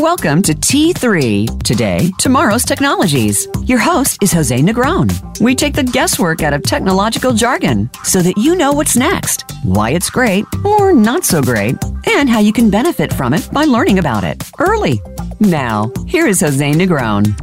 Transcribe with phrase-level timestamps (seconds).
[0.00, 3.46] Welcome to T3 Today, Tomorrow's Technologies.
[3.64, 5.12] Your host is Jose Negron.
[5.40, 9.90] We take the guesswork out of technological jargon so that you know what's next, why
[9.90, 13.98] it's great or not so great, and how you can benefit from it by learning
[13.98, 15.02] about it early.
[15.38, 17.36] Now, here is Jose Negron.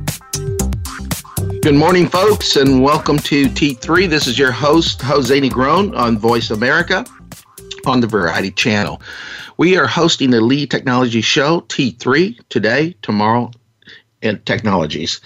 [1.62, 4.10] Good morning, folks, and welcome to T3.
[4.10, 7.06] This is your host, Jose Negron on Voice America
[7.88, 9.02] on the Variety Channel.
[9.58, 13.52] We are hosting the Lead Technology Show, T3, today, tomorrow,
[14.22, 15.22] and technologies.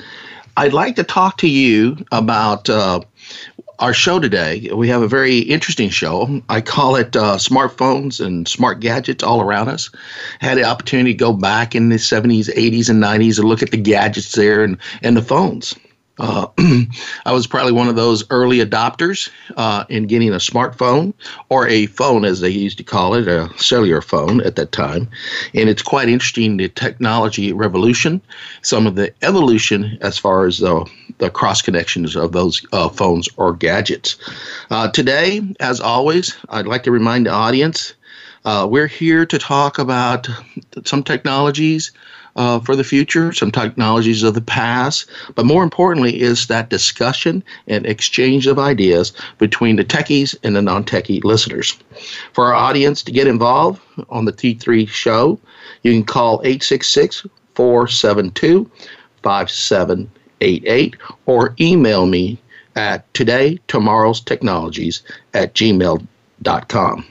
[0.57, 3.01] I'd like to talk to you about uh,
[3.79, 4.69] our show today.
[4.73, 6.41] We have a very interesting show.
[6.49, 9.89] I call it uh, Smartphones and Smart Gadgets All Around Us.
[10.39, 13.71] Had the opportunity to go back in the 70s, 80s, and 90s and look at
[13.71, 15.75] the gadgets there and, and the phones.
[16.21, 16.45] Uh,
[17.25, 21.13] I was probably one of those early adopters uh, in getting a smartphone
[21.49, 25.09] or a phone, as they used to call it, a cellular phone at that time.
[25.55, 28.21] And it's quite interesting the technology revolution,
[28.61, 33.27] some of the evolution as far as the, the cross connections of those uh, phones
[33.37, 34.15] or gadgets.
[34.69, 37.95] Uh, today, as always, I'd like to remind the audience
[38.43, 40.27] uh, we're here to talk about
[40.83, 41.91] some technologies
[42.35, 47.43] uh, for the future, some technologies of the past, but more importantly is that discussion
[47.67, 51.77] and exchange of ideas between the techies and the non-techie listeners.
[52.33, 55.39] For our audience to get involved on the T3 show,
[55.83, 57.25] you can call 866
[57.55, 58.69] 472
[59.23, 62.39] 5788 or email me
[62.75, 65.03] at today tomorrow's technologies
[65.33, 67.05] at gmail.com.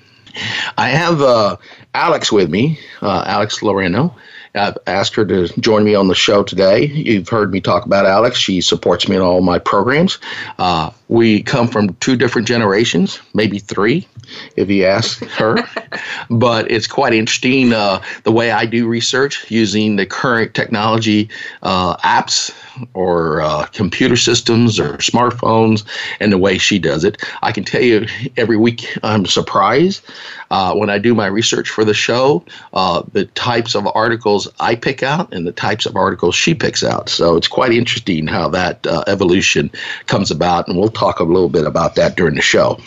[0.78, 1.56] I have uh,
[1.94, 4.14] Alex with me, uh, Alex Loreno.
[4.55, 6.87] I've asked her to join me on the show today.
[6.87, 8.38] You've heard me talk about Alex.
[8.38, 10.19] She supports me in all my programs.
[10.59, 14.09] Uh, we come from two different generations, maybe three,
[14.56, 15.59] if you ask her.
[16.31, 21.28] but it's quite interesting uh, the way I do research using the current technology
[21.62, 22.53] uh, apps
[22.94, 25.84] or uh, computer systems or smartphones
[26.20, 27.22] and the way she does it.
[27.42, 30.02] I can tell you every week I'm surprised
[30.50, 34.74] uh, when I do my research for the show, uh, the types of articles I
[34.74, 37.08] pick out and the types of articles she picks out.
[37.08, 39.70] So it's quite interesting how that uh, evolution
[40.06, 42.78] comes about, and we'll talk a little bit about that during the show.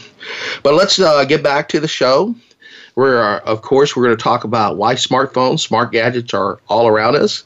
[0.61, 2.35] But let's uh, get back to the show.
[2.95, 7.15] We're, of course, we're going to talk about why smartphones, smart gadgets are all around
[7.15, 7.43] us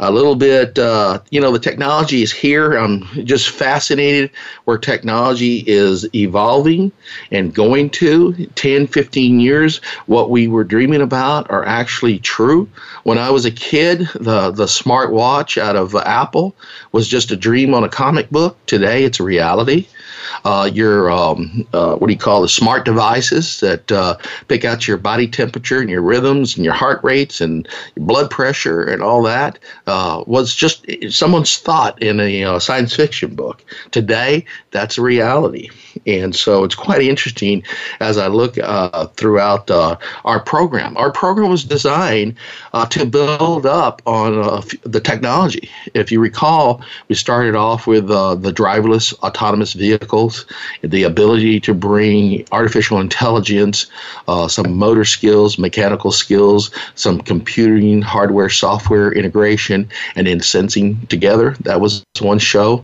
[0.00, 2.72] a little bit, uh, you know, the technology is here.
[2.72, 4.30] I'm just fascinated
[4.64, 6.90] where technology is evolving
[7.30, 9.76] and going to 10, 15 years.
[10.06, 12.68] What we were dreaming about are actually true.
[13.04, 16.56] When I was a kid, the, the smart watch out of Apple
[16.92, 18.56] was just a dream on a comic book.
[18.66, 19.86] Today, it's a reality
[20.44, 24.16] uh, your um, uh, what do you call the smart devices that uh,
[24.48, 28.82] pick out your body temperature and your rhythms and your heart rates and blood pressure
[28.82, 33.62] and all that uh, was just someone's thought in a uh, science fiction book.
[33.90, 35.68] Today, that's a reality,
[36.06, 37.62] and so it's quite interesting
[38.00, 40.96] as I look uh, throughout our program.
[40.96, 42.36] Our program was designed
[42.90, 45.70] to build up on the technology.
[45.94, 49.72] If you recall, we started off with the driverless autonomous
[50.10, 50.46] vehicles
[50.82, 53.86] the ability to bring artificial intelligence,
[54.28, 61.56] uh, some motor skills, mechanical skills, some computing, hardware, software integration, and then sensing together.
[61.60, 62.82] That was one show.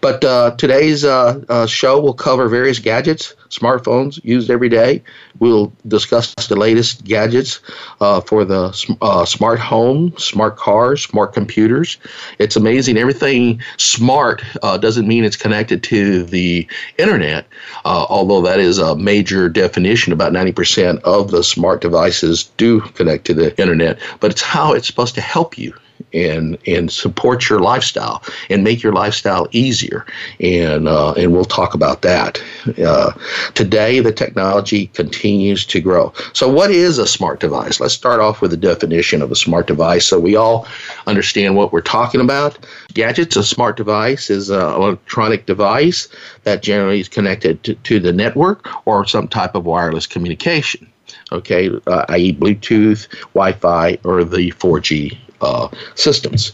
[0.00, 5.02] But uh, today's uh, uh show will cover various gadgets, smartphones used every day.
[5.38, 7.60] We'll discuss the latest gadgets
[8.00, 11.98] uh, for the uh, smart home, smart cars, smart computers.
[12.38, 12.96] It's amazing.
[12.96, 16.66] Everything smart doesn't mean it's connected to the
[16.98, 17.46] internet,
[17.84, 20.12] uh, although that is a major definition.
[20.12, 24.86] About 90% of the smart devices do connect to the internet, but it's how it's
[24.86, 25.74] supposed to help you
[26.12, 30.06] and and support your lifestyle and make your lifestyle easier.
[30.40, 32.42] And uh, and we'll talk about that.
[32.84, 33.12] Uh,
[33.54, 36.12] today, the technology continues to grow.
[36.32, 37.80] So, what is a smart device?
[37.80, 40.66] Let's start off with the definition of a smart device, so we all
[41.06, 42.58] understand what we're talking about.
[42.94, 46.08] Gadgets, a smart device is an electronic device
[46.44, 50.90] that generally is connected to, to the network or some type of wireless communication
[51.32, 56.52] okay, uh, i.e., Bluetooth, Wi Fi, or the 4G uh, systems.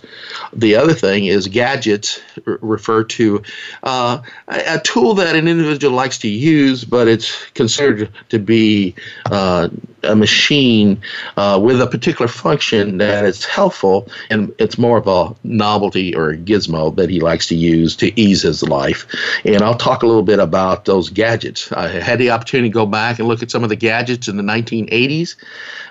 [0.53, 3.43] The other thing is gadgets r- refer to
[3.83, 8.95] uh, a, a, tool that an individual likes to use, but it's considered to be
[9.31, 9.69] uh,
[10.07, 11.01] a machine
[11.37, 16.31] uh, with a particular function that is helpful, and it's more of a novelty or
[16.31, 19.07] a gizmo that he likes to use to ease his life.
[19.45, 21.71] And I'll talk a little bit about those gadgets.
[21.73, 24.37] I had the opportunity to go back and look at some of the gadgets in
[24.37, 25.37] the 1980s.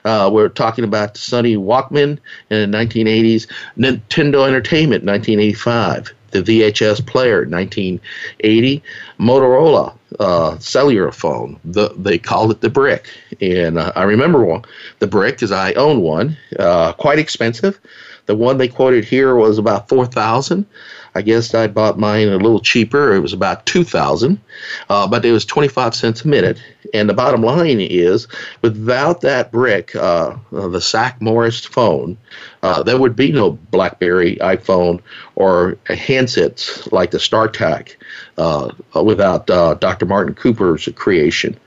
[0.03, 2.19] Uh, we're talking about Sony Walkman
[2.49, 3.47] in the 1980s,
[3.77, 8.83] Nintendo Entertainment 1985, the VHS player 1980,
[9.19, 11.59] Motorola uh, cellular phone.
[11.65, 13.09] The, they called it the brick,
[13.41, 14.63] and uh, I remember one,
[14.99, 17.79] the brick because I own one, uh, quite expensive.
[18.25, 20.65] The one they quoted here was about four thousand.
[21.13, 23.13] I guess I bought mine a little cheaper.
[23.13, 24.41] It was about two thousand,
[24.89, 26.59] uh, but it was twenty five cents a minute.
[26.95, 28.25] And the bottom line is,
[28.61, 32.17] without that brick, uh, uh, the Zack Morris phone,
[32.63, 35.01] uh, there would be no BlackBerry, iPhone,
[35.35, 37.95] or handsets like the StarTAC
[38.37, 38.71] uh,
[39.03, 40.05] without uh, Dr.
[40.05, 41.59] Martin Cooper's creation.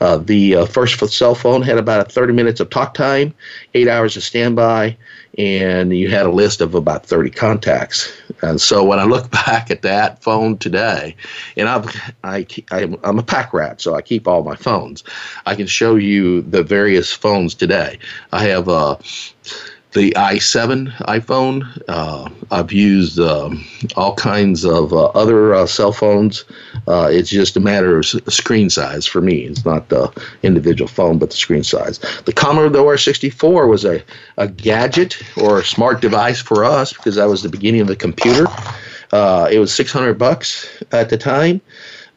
[0.00, 3.32] the first cell phone had about 30 minutes of talk time,
[3.74, 4.96] eight hours of standby,
[5.38, 8.12] and you had a list of about 30 contacts.
[8.42, 11.16] And so when I look back at that phone today,
[11.56, 15.04] and I've, I, I'm a pack rat, so I keep all my phones.
[15.46, 17.98] I can show you the various phones today.
[18.32, 18.98] I have a
[19.92, 21.82] the i7 iPhone.
[21.88, 23.64] Uh, I've used um,
[23.96, 26.44] all kinds of uh, other uh, cell phones.
[26.88, 29.44] Uh, it's just a matter of screen size for me.
[29.44, 30.10] It's not the
[30.42, 31.98] individual phone, but the screen size.
[32.24, 34.02] The Commodore 64 was a,
[34.38, 37.96] a gadget or a smart device for us because that was the beginning of the
[37.96, 38.46] computer.
[39.12, 41.60] Uh, it was 600 bucks at the time.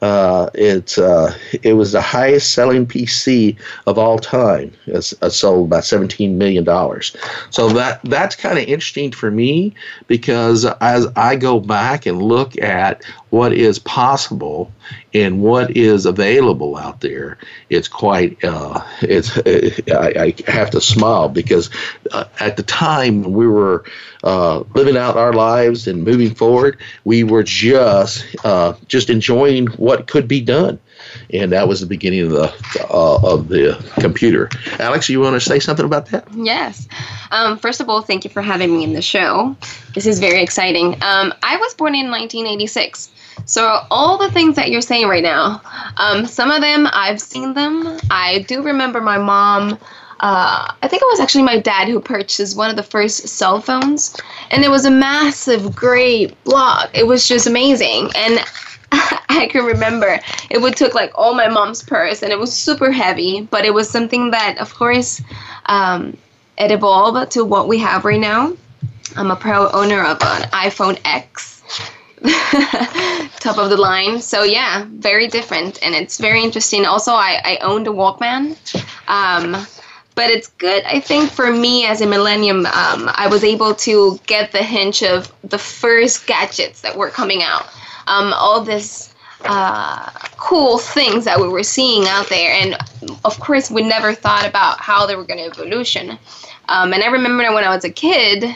[0.05, 1.31] Uh, it uh,
[1.63, 3.57] it was the highest selling PC
[3.87, 4.71] of all time.
[4.85, 7.17] It's, it sold about seventeen million dollars.
[7.49, 9.73] So that that's kind of interesting for me
[10.05, 14.71] because as I go back and look at what is possible
[15.13, 17.37] and what is available out there,
[17.69, 19.37] it's quite uh, it's
[19.89, 21.69] I, I, have to smile because
[22.11, 23.85] uh, at the time we were
[24.23, 30.07] uh, living out our lives and moving forward, we were just uh, just enjoying what
[30.07, 30.79] could be done,
[31.31, 32.53] and that was the beginning of the
[32.89, 34.49] uh, of the computer.
[34.79, 36.27] Alex, you want to say something about that?
[36.33, 36.87] Yes.
[37.31, 39.55] Um, first of all, thank you for having me in the show.
[39.93, 40.93] This is very exciting.
[41.01, 43.11] Um, I was born in 1986.
[43.45, 45.61] So all the things that you're saying right now,
[45.97, 47.99] um, some of them I've seen them.
[48.09, 49.77] I do remember my mom
[50.19, 53.59] uh, I think it was actually my dad who purchased one of the first cell
[53.59, 54.15] phones,
[54.49, 56.89] and it was a massive, great block.
[56.93, 58.39] It was just amazing, and
[58.91, 62.91] I can remember it would took like all my mom's purse, and it was super
[62.91, 65.21] heavy, but it was something that, of course,
[65.65, 66.17] um,
[66.57, 68.53] it evolved to what we have right now.
[69.17, 71.54] I'm a proud owner of an iPhone X.
[73.39, 74.21] top of the line.
[74.21, 76.85] So yeah, very different, and it's very interesting.
[76.85, 78.55] Also, I I owned a Walkman.
[79.07, 79.65] Um,
[80.15, 84.19] but it's good i think for me as a millennium um, i was able to
[84.25, 87.67] get the hint of the first gadgets that were coming out
[88.07, 89.13] um, all this
[89.43, 92.75] uh, cool things that we were seeing out there and
[93.25, 96.17] of course we never thought about how they were going to evolution
[96.69, 98.55] um, and i remember when i was a kid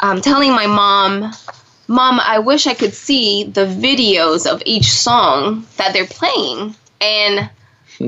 [0.00, 1.32] um, telling my mom
[1.92, 7.50] mom i wish i could see the videos of each song that they're playing and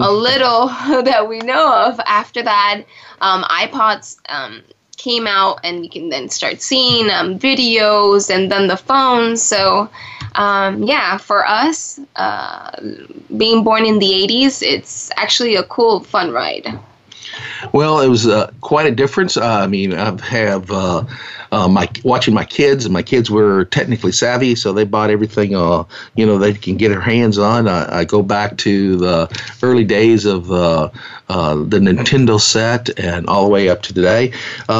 [0.00, 0.66] a little
[1.02, 2.00] that we know of.
[2.06, 2.82] After that,
[3.20, 4.62] um, iPods um,
[4.96, 9.42] came out, and you can then start seeing um, videos, and then the phones.
[9.42, 9.88] So,
[10.34, 12.80] um, yeah, for us, uh,
[13.36, 16.78] being born in the 80s, it's actually a cool, fun ride.
[17.72, 19.36] Well, it was uh, quite a difference.
[19.36, 21.04] Uh, I mean, I have uh,
[21.50, 25.54] uh, my watching my kids, and my kids were technically savvy, so they bought everything
[25.54, 27.68] uh, you know they can get their hands on.
[27.68, 30.90] I, I go back to the early days of uh,
[31.28, 34.32] the Nintendo set and all the way up to today.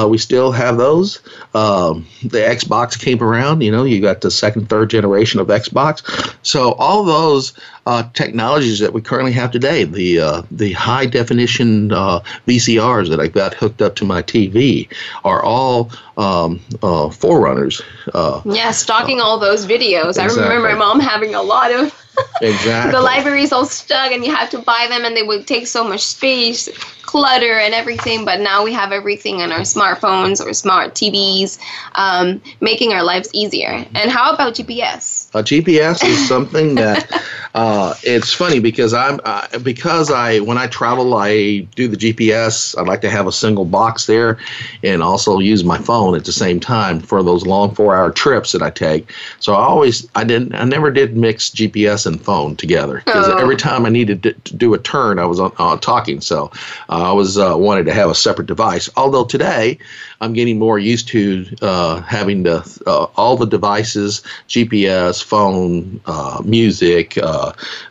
[0.08, 1.20] We still have those.
[1.54, 6.36] Um, the Xbox came around, you know, you got the second, third generation of Xbox.
[6.42, 7.52] So all those
[7.86, 13.20] uh, technologies that we currently have today, the uh, the high definition uh, VCRs that
[13.20, 14.88] I got hooked up to my TV
[15.24, 17.82] are all um, uh, forerunners.
[18.12, 20.10] Uh, yeah, stocking all those videos.
[20.10, 20.42] Exactly.
[20.42, 22.00] I remember my mom having a lot of.
[22.42, 22.92] exactly.
[22.92, 25.84] The library's all stuck, and you have to buy them, and they would take so
[25.84, 26.68] much space
[27.14, 31.60] clutter and everything, but now we have everything on our smartphones or smart TVs,
[31.94, 33.86] um, making our lives easier.
[33.94, 35.32] And how about GPS?
[35.32, 37.08] Uh, GPS is something that
[37.54, 42.76] uh, it's funny because I'm uh, because I when I travel I do the GPS.
[42.76, 44.38] I'd like to have a single box there,
[44.82, 48.62] and also use my phone at the same time for those long four-hour trips that
[48.62, 49.12] I take.
[49.38, 53.38] So I always I didn't I never did mix GPS and phone together because oh.
[53.38, 56.20] every time I needed to, to, do a turn I was on, uh, talking.
[56.20, 56.50] So
[56.88, 58.90] uh, I was uh, wanted to have a separate device.
[58.96, 59.78] Although today
[60.20, 66.42] I'm getting more used to uh, having the uh, all the devices, GPS, phone, uh,
[66.44, 67.43] music, uh,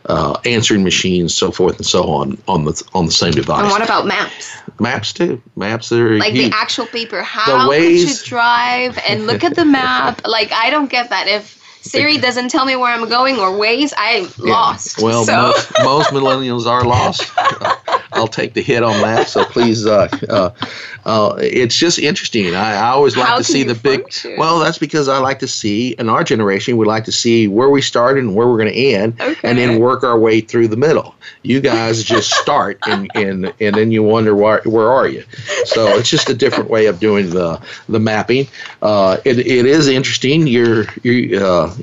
[0.06, 3.62] uh, answering machines, so forth and so on on the on the same device.
[3.62, 4.56] And what about maps?
[4.80, 5.40] Maps too.
[5.56, 6.50] Maps are like huge.
[6.50, 7.22] the actual paper.
[7.22, 10.26] How could you drive and look at the map?
[10.26, 13.92] Like I don't get that if Siri doesn't tell me where I'm going or Waze,
[13.96, 14.52] I'm yeah.
[14.52, 15.02] lost.
[15.02, 15.36] Well, so.
[15.36, 17.30] most, most, millennials are lost.
[17.44, 19.28] Uh, I'll take the hit on that.
[19.28, 20.50] So please, uh, uh,
[21.04, 22.54] uh, it's just interesting.
[22.54, 24.30] I, I always like How to see the function?
[24.30, 24.38] big.
[24.38, 27.68] Well, that's because I like to see, in our generation, we like to see where
[27.68, 29.36] we started and where we're going to end, okay.
[29.42, 31.14] and then work our way through the middle.
[31.42, 35.24] You guys just start, and, and and then you wonder where where are you.
[35.64, 38.48] So it's just a different way of doing the the mapping.
[38.80, 40.46] Uh, it, it is interesting.
[40.46, 41.73] You're you uh,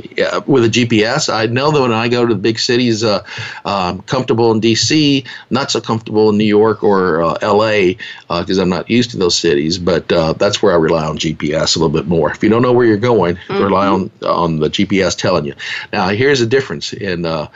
[0.46, 1.34] with a GPS.
[1.34, 3.24] I know that when I go to the big cities, uh,
[3.66, 7.98] um, comfortable in D.C., not so comfortable in New York or uh, L.A.
[8.28, 9.78] because uh, I'm not used to those cities.
[9.78, 12.32] But uh, that's where I rely on GPS a little bit more.
[12.32, 13.64] If you don't know where you're going, mm-hmm.
[13.64, 15.54] rely on on the GPS telling you.
[15.94, 17.48] Now here's a difference in uh,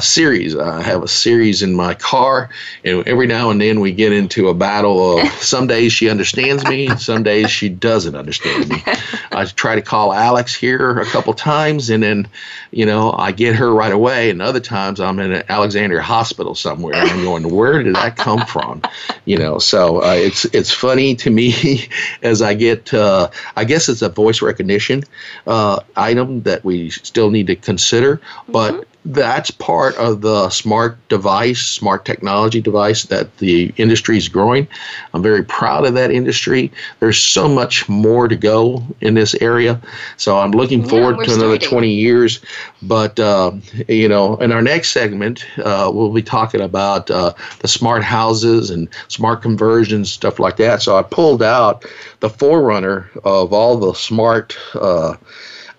[0.00, 0.56] Siri's.
[0.56, 2.50] I have a series in my car,
[2.84, 6.64] and every now and then we get into a battle of some days she understands
[6.64, 8.82] me, some days she doesn't understand me.
[9.32, 12.28] I try to call Alex here a couple times, and then
[12.70, 16.54] you know I get her right away, and other times I'm in an Alexandria hospital
[16.54, 18.82] somewhere, and I'm going, where did that come from?
[19.24, 21.88] You know, so uh, it's it's funny to me
[22.22, 22.92] as I get.
[22.92, 25.04] Uh, I guess it's a voice recognition
[25.46, 28.74] uh, item that we still need to consider, but.
[28.74, 34.66] Mm-hmm that's part of the smart device, smart technology device that the industry is growing.
[35.14, 36.72] I'm very proud of that industry.
[37.00, 39.80] There's so much more to go in this area.
[40.16, 41.68] So I'm looking yeah, forward to another starting.
[41.68, 42.40] 20 years.
[42.82, 43.52] But, uh,
[43.88, 48.68] you know, in our next segment, uh, we'll be talking about uh, the smart houses
[48.70, 50.82] and smart conversions, stuff like that.
[50.82, 51.84] So I pulled out
[52.20, 55.14] the forerunner of all the smart uh,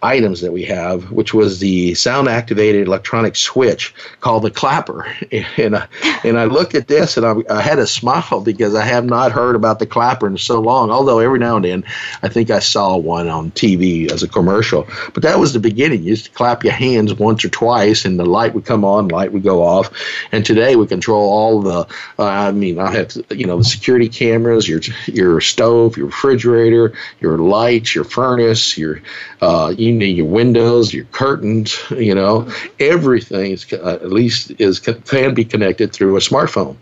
[0.01, 5.05] items that we have, which was the sound activated electronic switch called the clapper.
[5.57, 5.87] And I,
[6.23, 9.31] and I looked at this and I, I had a smile because I have not
[9.31, 10.89] heard about the clapper in so long.
[10.89, 11.83] Although every now and then
[12.23, 14.87] I think I saw one on TV as a commercial.
[15.13, 16.03] But that was the beginning.
[16.03, 19.09] You used to clap your hands once or twice and the light would come on,
[19.09, 19.91] light would go off.
[20.31, 21.87] And today we control all the,
[22.17, 26.93] uh, I mean, I have, you know, the security cameras, your, your stove, your refrigerator,
[27.19, 29.01] your lights, your furnace, your,
[29.41, 34.79] uh, you need your windows, your curtains, you know, everything is, uh, at least is
[34.79, 36.75] can be connected through a smartphone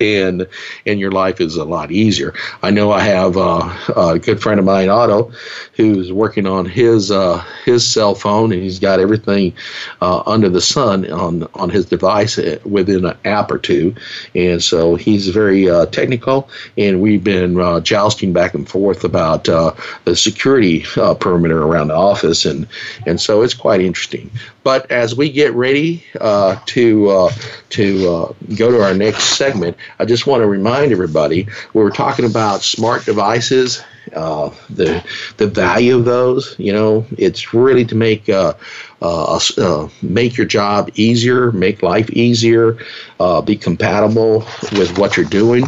[0.00, 0.46] and
[0.86, 2.34] and your life is a lot easier.
[2.62, 5.32] I know I have uh, a good friend of mine, Otto,
[5.74, 9.54] who's working on his uh, his cell phone, and he's got everything
[10.00, 13.94] uh, under the sun on on his device uh, within an app or two,
[14.34, 16.48] and so he's very uh, technical.
[16.76, 20.84] And we've been uh, jousting back and forth about the security
[21.20, 22.66] perimeter around the office, and
[23.06, 24.30] and so it's quite interesting.
[24.64, 27.30] But as we get ready to
[27.70, 32.24] to go to our next segment, I just want to remind everybody we were talking
[32.24, 33.82] about smart devices,
[34.14, 35.04] uh, the
[35.36, 36.54] the value of those.
[36.58, 38.54] You know, it's really to make uh,
[39.02, 42.78] uh, uh make your job easier, make life easier,
[43.20, 45.64] uh, be compatible with what you're doing.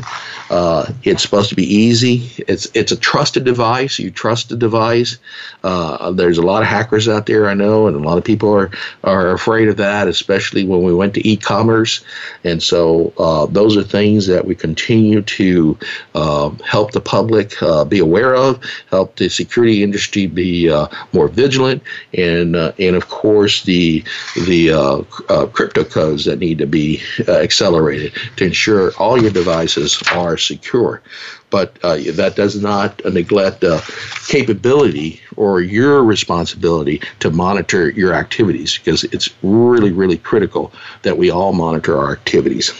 [0.51, 2.29] Uh, it's supposed to be easy.
[2.49, 4.01] It's it's a trusted device.
[4.01, 5.19] You trust the device.
[5.63, 8.53] Uh, there's a lot of hackers out there, I know, and a lot of people
[8.53, 8.71] are
[9.05, 12.03] are afraid of that, especially when we went to e-commerce.
[12.43, 15.79] And so uh, those are things that we continue to
[16.17, 21.29] uh, help the public uh, be aware of, help the security industry be uh, more
[21.29, 21.81] vigilant,
[22.13, 24.03] and and of course the
[24.35, 25.07] the
[25.53, 27.01] crypto codes that need to be
[27.41, 31.03] accelerated to ensure all your devices are secure.
[31.51, 33.83] but uh, that does not neglect the
[34.29, 41.29] capability or your responsibility to monitor your activities because it's really, really critical that we
[41.31, 42.73] all monitor our activities.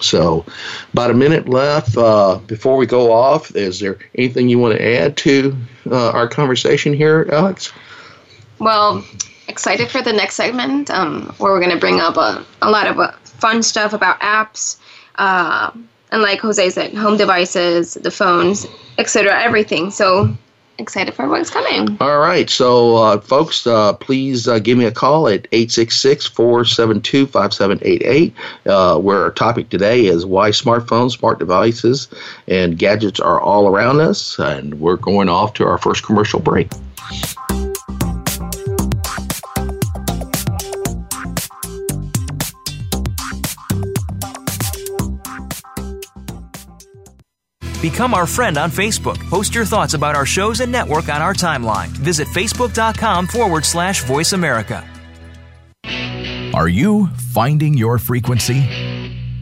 [0.00, 0.44] So,
[0.92, 3.54] about a minute left uh, before we go off.
[3.54, 5.56] Is there anything you want to add to
[5.90, 7.72] uh, our conversation here, Alex?
[8.58, 9.04] Well,
[9.48, 12.86] excited for the next segment um, where we're going to bring up a, a lot
[12.86, 14.78] of uh, fun stuff about apps.
[15.16, 15.70] Uh,
[16.10, 18.66] and like Jose said, home devices, the phones,
[18.98, 19.90] etc., everything.
[19.90, 20.34] So
[20.78, 21.96] excited for what's coming.
[22.00, 22.48] All right.
[22.50, 28.34] So, uh, folks, uh, please uh, give me a call at 866 472 5788,
[28.66, 32.08] uh, where our topic today is why smartphones, smart devices,
[32.48, 34.38] and gadgets are all around us.
[34.38, 36.70] And we're going off to our first commercial break.
[47.82, 49.18] Become our friend on Facebook.
[49.28, 51.88] Post your thoughts about our shows and network on our timeline.
[51.88, 54.88] Visit facebook.com forward slash voice America.
[56.54, 58.91] Are you finding your frequency?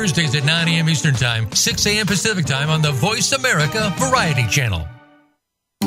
[0.00, 0.88] Thursdays at 9 a.m.
[0.88, 2.06] Eastern Time, 6 a.m.
[2.06, 4.88] Pacific Time on the Voice America Variety Channel.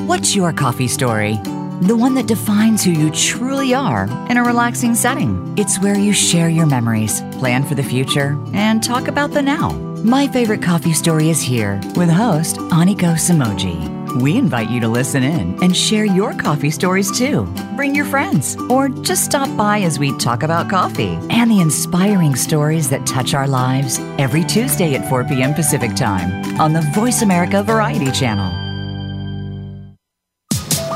[0.06, 1.34] What's your coffee story?
[1.82, 5.56] The one that defines who you truly are in a relaxing setting.
[5.58, 9.72] It's where you share your memories, plan for the future, and talk about the now.
[10.04, 14.03] My favorite coffee story is here with host Aniko Samoji.
[14.18, 17.46] We invite you to listen in and share your coffee stories too.
[17.76, 22.36] Bring your friends or just stop by as we talk about coffee and the inspiring
[22.36, 25.54] stories that touch our lives every Tuesday at 4 p.m.
[25.54, 28.52] Pacific Time on the Voice America Variety Channel.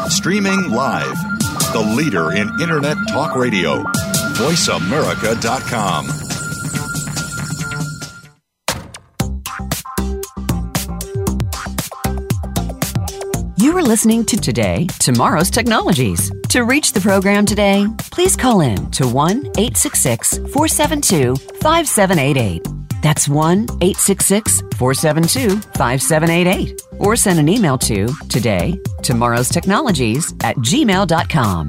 [0.09, 1.17] Streaming live.
[1.73, 3.83] The leader in Internet talk radio.
[4.37, 6.26] VoiceAmerica.com.
[13.77, 16.31] You are listening to Today, Tomorrow's Technologies.
[16.49, 22.67] To reach the program today, please call in to 1 866 472 5788.
[23.03, 26.81] That's 1 866 472 5788.
[26.97, 31.67] Or send an email to today, tomorrow's technologies at gmail.com.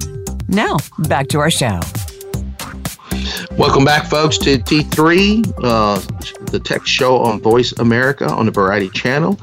[0.49, 0.79] Now,
[1.11, 1.79] back to our show.
[3.59, 6.01] Welcome back, folks, to T3, uh,
[6.47, 9.39] the tech show on Voice America on the Variety Channel.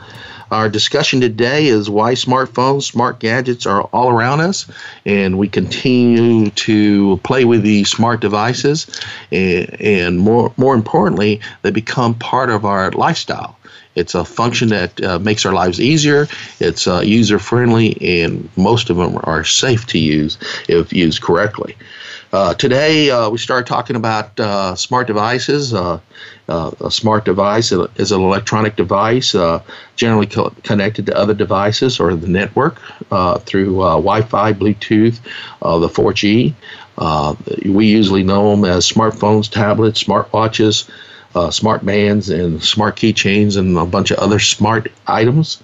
[0.51, 4.67] Our discussion today is why smartphones, smart gadgets are all around us,
[5.05, 8.87] and we continue to play with these smart devices,
[9.31, 13.57] and, and more more importantly, they become part of our lifestyle.
[13.95, 16.27] It's a function that uh, makes our lives easier.
[16.59, 21.75] It's uh, user friendly, and most of them are safe to use if used correctly.
[22.35, 25.73] Uh, today, uh, we started talking about uh, smart devices.
[25.73, 26.01] Uh,
[26.49, 29.31] a smart device is an electronic device
[29.95, 32.81] generally co- connected to other devices or the network
[33.45, 35.21] through Wi Fi, Bluetooth,
[35.61, 36.53] the 4G.
[37.73, 40.89] we usually know them as smartphones, tablets, smartwatches
[41.35, 45.61] uh, smart bands and smart keychains and a bunch of other smart items.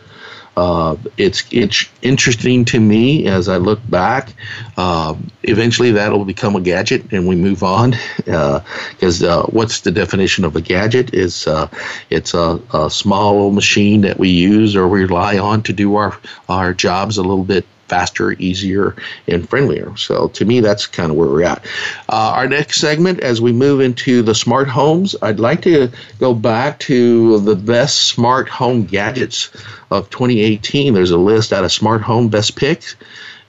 [0.58, 4.34] Uh, it's it's interesting to me as I look back.
[4.76, 7.96] Uh, eventually, that'll become a gadget, and we move on.
[8.18, 11.14] Because uh, uh, what's the definition of a gadget?
[11.14, 11.70] Is uh,
[12.10, 16.18] it's a, a small machine that we use or we rely on to do our
[16.50, 18.96] our jobs a little bit faster, easier,
[19.28, 19.94] and friendlier.
[19.98, 21.66] So to me, that's kind of where we're at.
[22.08, 26.34] Uh, our next segment, as we move into the smart homes, I'd like to go
[26.34, 29.50] back to the best smart home gadgets
[29.92, 30.94] of 2018.
[30.94, 32.96] There's a list out of Smart Home Best Picks.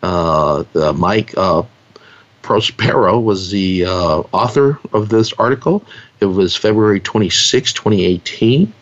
[0.02, 0.64] Uh,
[0.96, 1.62] Mike uh,
[2.42, 5.84] Prospero was the uh, author of this article.
[6.18, 8.72] It was February 26, 2018.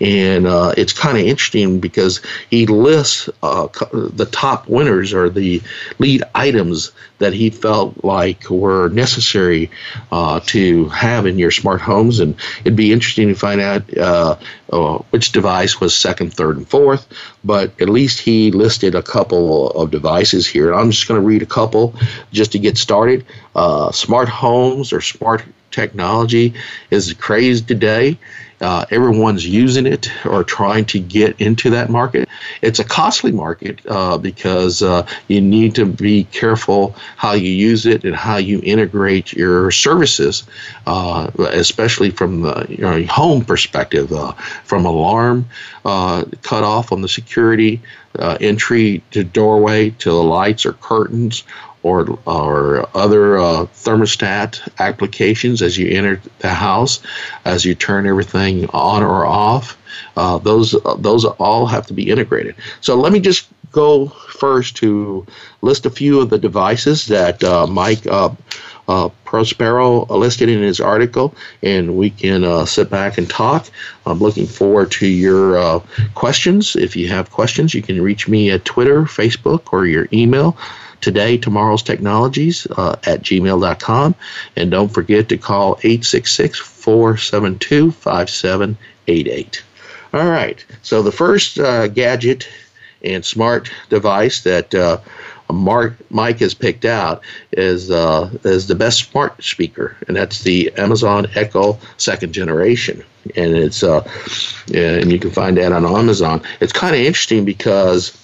[0.00, 5.62] And uh, it's kind of interesting because he lists uh, the top winners or the
[5.98, 9.70] lead items that he felt like were necessary
[10.12, 12.20] uh, to have in your smart homes.
[12.20, 14.36] And it'd be interesting to find out uh,
[14.72, 17.06] uh, which device was second, third, and fourth.
[17.44, 20.70] But at least he listed a couple of devices here.
[20.70, 21.94] And I'm just going to read a couple
[22.32, 23.24] just to get started.
[23.54, 26.54] Uh, smart homes or smart technology
[26.90, 28.18] is crazed today.
[28.60, 32.28] Uh, everyone's using it or trying to get into that market.
[32.62, 37.84] It's a costly market uh, because uh, you need to be careful how you use
[37.84, 40.44] it and how you integrate your services,
[40.86, 44.32] uh, especially from the you know, home perspective, uh,
[44.64, 45.46] from alarm
[45.84, 47.80] uh, cut off on the security
[48.40, 51.42] entry to doorway to the lights or curtains
[51.84, 57.00] or, or other uh, thermostat applications as you enter the house,
[57.44, 59.78] as you turn everything on or off.
[60.16, 62.56] Uh, those those all have to be integrated.
[62.80, 65.26] So let me just go first to
[65.62, 68.30] list a few of the devices that uh, Mike uh,
[68.88, 73.68] uh, Prospero listed in his article, and we can uh, sit back and talk.
[74.06, 75.80] I'm looking forward to your
[76.14, 76.76] questions.
[76.76, 80.56] If you have questions, you can reach me at Twitter, Facebook, or your email
[81.04, 84.14] today, tomorrow's technologies uh, at gmail.com.
[84.56, 89.62] And don't forget to call 866 472 5788.
[90.14, 90.64] All right.
[90.82, 92.48] So the first uh, gadget
[93.02, 94.98] and smart device that uh,
[95.52, 100.72] Mark Mike has picked out is uh, is the best smart speaker, and that's the
[100.78, 103.04] Amazon Echo second generation.
[103.36, 104.08] And it's uh,
[104.72, 106.40] and you can find that on Amazon.
[106.60, 108.23] It's kind of interesting because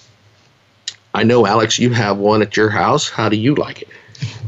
[1.13, 3.09] I know, Alex, you have one at your house.
[3.09, 3.89] How do you like it?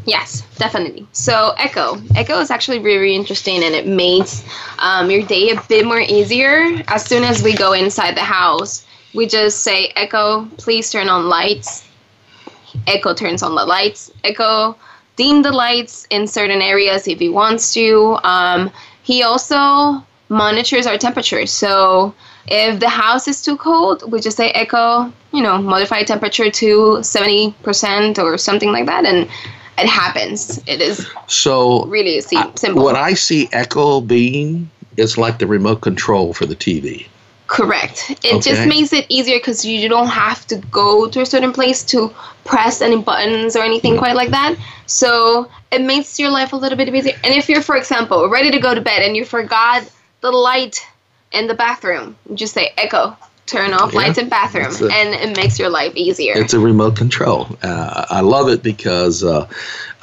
[0.06, 1.08] Yes, definitely.
[1.14, 4.44] So Echo, Echo is actually really interesting, and it makes
[4.80, 6.68] um, your day a bit more easier.
[6.88, 11.30] As soon as we go inside the house, we just say, "Echo, please turn on
[11.30, 11.88] lights."
[12.88, 14.12] Echo turns on the lights.
[14.24, 14.76] Echo
[15.16, 18.18] dim the lights in certain areas if he wants to.
[18.24, 18.72] Um,
[19.04, 21.46] he also monitors our temperature.
[21.46, 22.14] So
[22.48, 26.98] if the house is too cold, we just say echo, you know, modify temperature to
[27.00, 29.06] 70% or something like that.
[29.06, 29.30] And
[29.78, 30.60] it happens.
[30.68, 32.84] It is so really simple.
[32.84, 37.08] What I see echo being is like the remote control for the TV.
[37.48, 38.10] Correct.
[38.10, 38.40] It okay.
[38.40, 42.14] just makes it easier because you don't have to go to a certain place to
[42.46, 44.56] press any buttons or anything quite like that.
[44.86, 47.16] So it makes your life a little bit easier.
[47.24, 49.84] And if you're, for example, ready to go to bed and you forgot
[50.22, 50.86] the light
[51.34, 52.16] in the bathroom.
[52.34, 55.96] Just say echo, turn off yeah, lights in bathroom, a, and it makes your life
[55.96, 56.34] easier.
[56.36, 57.48] It's a remote control.
[57.62, 59.48] Uh, I love it because uh,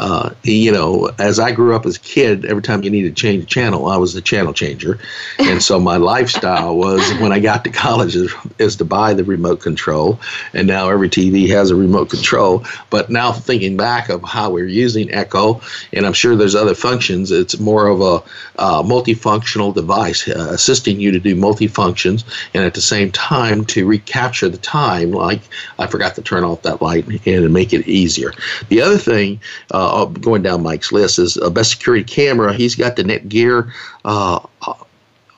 [0.00, 3.22] uh, you know, as I grew up as a kid, every time you needed to
[3.22, 4.98] change a channel, I was the channel changer.
[5.38, 9.24] And so my lifestyle was when I got to college is, is, to buy the
[9.24, 10.20] remote control.
[10.55, 12.64] And now every TV has a remote control.
[12.88, 15.61] But now thinking back of how we're using Echo,
[15.92, 18.22] and I'm sure there's other functions, it's more of a
[18.61, 22.22] uh, multifunctional device uh, assisting you to do multifunctions
[22.55, 25.40] and at the same time to recapture the time, like
[25.78, 28.32] I forgot to turn off that light and make it easier.
[28.68, 29.40] The other thing,
[29.72, 32.52] uh, uh, going down Mike's list is a best security camera.
[32.52, 33.72] He's got the Netgear
[34.04, 34.40] uh,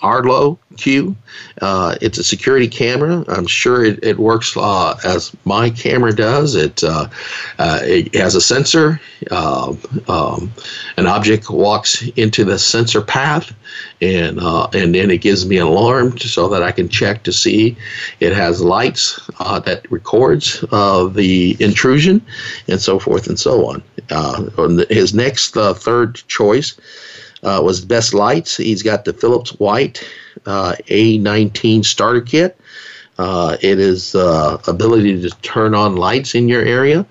[0.00, 1.14] Arlo Q.
[1.60, 3.24] Uh, it's a security camera.
[3.28, 6.54] I'm sure it, it works uh, as my camera does.
[6.54, 7.08] It, uh,
[7.58, 9.00] uh it has a sensor.
[9.30, 9.74] Uh,
[10.08, 10.52] um,
[10.96, 13.54] an object walks into the sensor path,
[14.00, 17.32] and uh, and then it gives me an alarm so that I can check to
[17.32, 17.76] see.
[18.20, 22.24] It has lights that records the intrusion,
[22.68, 24.86] and so forth and so on.
[24.88, 26.76] his next third choice
[27.42, 28.56] uh, was best lights.
[28.56, 30.04] He's got the Philips White
[30.44, 32.58] A19 starter kit.
[33.18, 37.06] Uh, it is uh, ability to turn on lights in your area,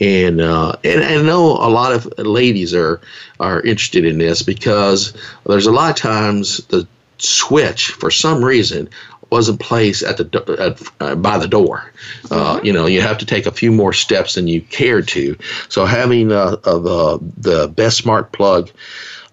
[0.00, 3.00] and uh, and I know a lot of ladies are
[3.38, 5.14] are interested in this because
[5.46, 6.86] there's a lot of times the
[7.18, 8.88] switch for some reason
[9.30, 11.92] wasn't placed at the at, uh, by the door.
[12.30, 12.66] Uh, mm-hmm.
[12.66, 15.36] You know, you have to take a few more steps than you cared to.
[15.68, 18.70] So having uh, the the best smart plug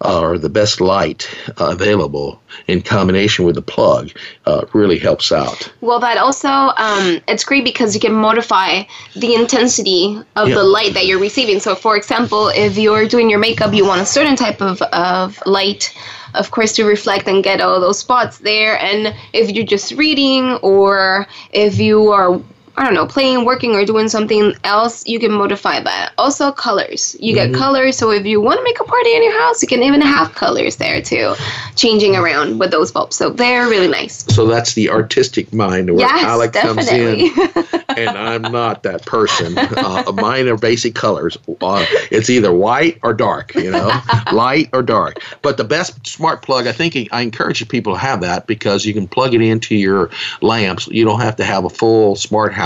[0.04, 1.28] or the best light
[1.60, 4.10] uh, available in combination with the plug
[4.46, 5.72] uh, really helps out.
[5.80, 8.84] Well, that also um, it's great because you can modify
[9.14, 10.54] the intensity of yeah.
[10.54, 11.60] the light that you're receiving.
[11.60, 15.42] So, for example, if you're doing your makeup, you want a certain type of, of
[15.46, 15.96] light
[16.34, 20.52] of course to reflect and get all those spots there and if you're just reading
[20.62, 22.40] or if you are
[22.76, 26.12] I don't know, playing, working, or doing something else, you can modify that.
[26.16, 27.14] Also, colors.
[27.20, 27.58] You get Mhm.
[27.58, 30.00] colors, so if you want to make a party in your house, you can even
[30.00, 31.34] have colors there too,
[31.76, 33.16] changing around with those bulbs.
[33.16, 34.24] So they're really nice.
[34.28, 37.30] So that's the artistic mind where yes, Alex comes in,
[37.90, 39.58] and I'm not that person.
[39.58, 41.36] Uh, mine are basic colors.
[41.60, 43.92] Uh, it's either white or dark, you know,
[44.32, 45.22] light or dark.
[45.42, 48.94] But the best smart plug, I think I encourage people to have that because you
[48.94, 50.08] can plug it into your
[50.40, 50.88] lamps.
[50.88, 52.61] You don't have to have a full smart house.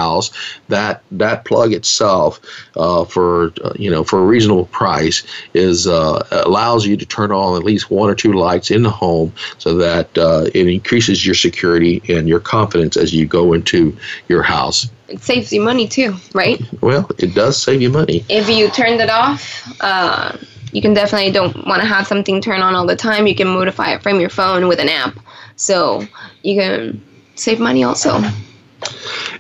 [0.69, 2.41] That that plug itself,
[2.77, 5.23] uh, for uh, you know, for a reasonable price,
[5.55, 8.91] is uh, allows you to turn on at least one or two lights in the
[8.91, 13.97] home, so that uh, it increases your security and your confidence as you go into
[14.29, 14.89] your house.
[15.09, 16.61] it saves you money too, right?
[16.83, 18.25] Well, it does save you money.
[18.29, 19.41] if you turned it off,
[19.81, 20.37] uh,
[20.73, 23.27] you can definitely don't want to have something turn on all the time.
[23.27, 25.19] You can modify it from your phone with an app,
[25.57, 26.07] so
[26.43, 27.03] you can
[27.35, 28.21] save money also.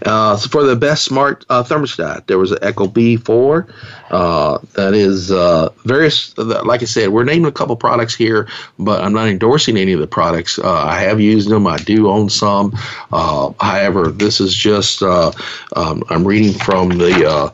[0.05, 3.69] Uh, so for the best smart uh, thermostat, there was an ecobee4.
[4.11, 6.37] Uh, that is uh, various.
[6.39, 10.01] Like I said, we're naming a couple products here, but I'm not endorsing any of
[10.01, 10.59] the products.
[10.59, 11.67] Uh, I have used them.
[11.67, 12.73] I do own some.
[13.13, 15.03] Uh, however, this is just.
[15.03, 15.33] Uh,
[15.75, 17.53] um, I'm reading from the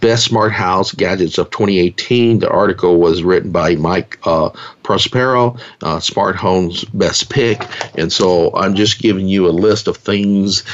[0.00, 2.40] Best Smart House Gadgets of 2018.
[2.40, 4.18] The article was written by Mike
[4.82, 5.56] Prospero,
[6.00, 7.62] Smart Home's best pick.
[7.98, 10.64] And so I'm just giving you a list of things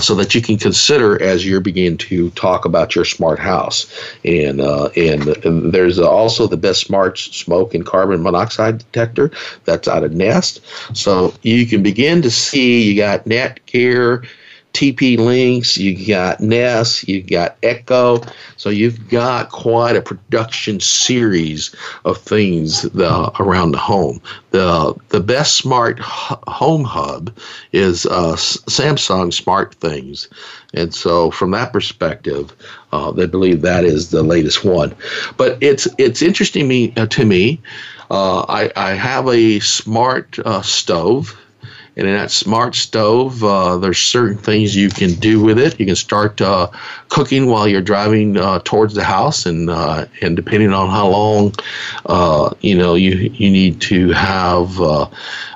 [0.00, 3.86] so that you can consider as you're beginning to talk about your smart house.
[4.40, 9.30] Uh, and, and there's also the best smart smoke and carbon monoxide detector
[9.64, 10.60] that's out of Nest.
[10.94, 14.26] So you can begin to see you got Netgear.
[14.72, 18.22] TP Links, you got Nest, you got Echo.
[18.56, 22.84] So you've got quite a production series of things
[23.38, 24.20] around the home.
[24.50, 27.36] The the best smart home hub
[27.72, 30.28] is uh, Samsung Smart Things,
[30.72, 32.54] and so from that perspective,
[32.92, 34.94] uh, they believe that is the latest one.
[35.36, 37.60] But it's it's interesting me uh, to me.
[38.10, 41.38] Uh, I I have a smart uh, stove.
[41.94, 45.78] And in that smart stove, uh, there's certain things you can do with it.
[45.78, 46.68] You can start uh,
[47.10, 48.32] cooking while you're driving
[48.64, 51.52] towards the house, and and depending on how long,
[52.62, 54.80] you know, you you need to have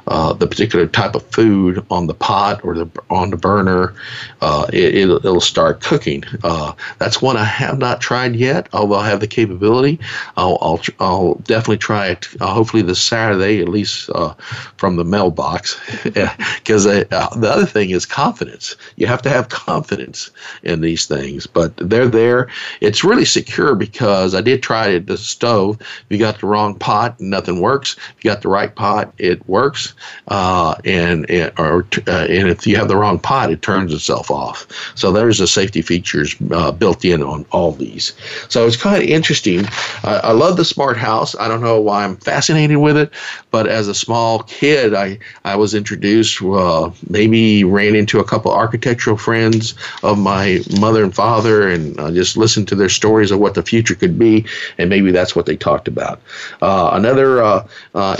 [0.09, 3.95] uh, the particular type of food on the pot or the on the burner,
[4.40, 6.23] uh, it, it'll, it'll start cooking.
[6.45, 9.99] Uh, that's one I have not tried yet, although I have the capability.
[10.37, 12.29] I'll I'll, I'll definitely try it.
[12.40, 14.35] Uh, hopefully this Saturday, at least uh,
[14.77, 18.77] from the mailbox, because uh, the other thing is confidence.
[18.97, 20.31] You have to have confidence
[20.62, 22.49] in these things, but they're there.
[22.81, 25.81] It's really secure because I did try it at the stove.
[25.81, 27.97] If you got the wrong pot, nothing works.
[28.16, 29.95] If you got the right pot, it works.
[30.28, 31.24] Uh, and
[31.59, 34.66] or, uh, and if you have the wrong pot, it turns itself off.
[34.94, 38.12] So there's the safety features uh, built in on all these.
[38.48, 39.64] So it's kind of interesting.
[40.02, 41.35] I, love the smart house.
[41.37, 43.11] I don't know why I'm fascinated with it,
[43.50, 46.42] but as a small kid, I I was introduced.
[46.42, 52.11] Uh, maybe ran into a couple architectural friends of my mother and father, and uh,
[52.11, 54.44] just listened to their stories of what the future could be,
[54.78, 56.20] and maybe that's what they talked about.
[56.61, 57.64] Uh, another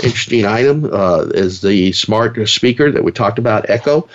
[0.03, 0.89] interesting item
[1.33, 4.07] is the smart speaker that we talked about, Echo.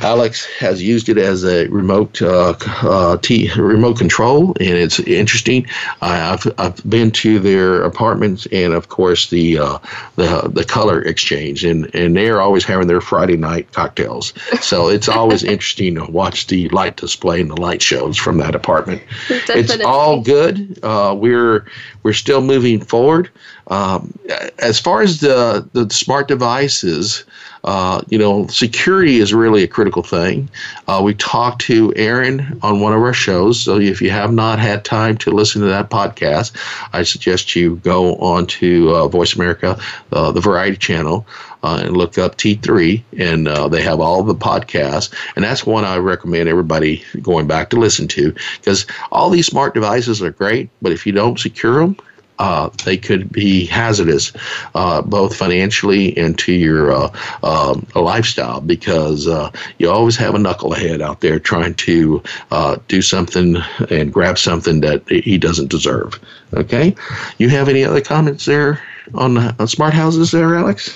[0.00, 5.66] Alex has used it as a remote uh, uh, t- remote control, and it's interesting.
[6.00, 9.78] I, I've, I've been to their apartments, and of course the uh,
[10.16, 14.32] the the color exchange, and and they're always having their Friday night cocktails.
[14.60, 18.54] So it's always interesting to watch the light display and the light shows from that
[18.54, 19.02] apartment.
[19.54, 20.78] It's all good.
[20.82, 21.66] Uh, we're
[22.02, 23.30] we're still moving forward.
[23.72, 24.12] Um,
[24.58, 27.24] as far as the the smart devices,
[27.64, 30.50] uh, you know, security is really a critical thing.
[30.88, 34.58] Uh, we talked to Aaron on one of our shows, so if you have not
[34.58, 36.52] had time to listen to that podcast,
[36.92, 39.80] I suggest you go on to uh, Voice America,
[40.12, 41.26] uh, the Variety Channel.
[41.64, 45.14] Uh, and look up T3, and uh, they have all the podcasts.
[45.36, 49.72] And that's one I recommend everybody going back to listen to because all these smart
[49.72, 51.96] devices are great, but if you don't secure them,
[52.42, 54.32] uh, they could be hazardous,
[54.74, 57.08] uh, both financially and to your uh,
[57.44, 63.00] um, lifestyle, because uh, you always have a knucklehead out there trying to uh, do
[63.00, 63.58] something
[63.90, 66.18] and grab something that he doesn't deserve.
[66.52, 66.96] Okay,
[67.38, 68.82] you have any other comments there
[69.14, 70.90] on, on smart houses, there, Alex?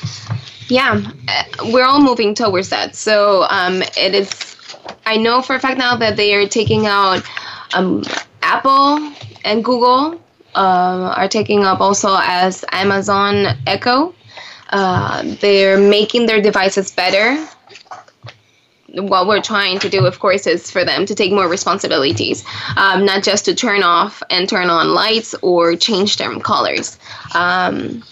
[0.69, 2.97] Yeah, uh, we're all moving towards that.
[2.97, 4.57] So um, it is.
[5.07, 7.23] I know for a fact now that they are taking out
[7.73, 8.03] um,
[8.43, 9.13] Apple
[9.45, 10.21] and Google
[10.57, 14.15] um, are taking up also as Amazon Echo.
[14.71, 17.47] Uh, they're making their devices better.
[18.93, 22.45] what we're trying to do, of course, is for them to take more responsibilities,
[22.77, 26.99] um, not just to turn off and turn on lights or change their colors.
[27.35, 28.03] Um,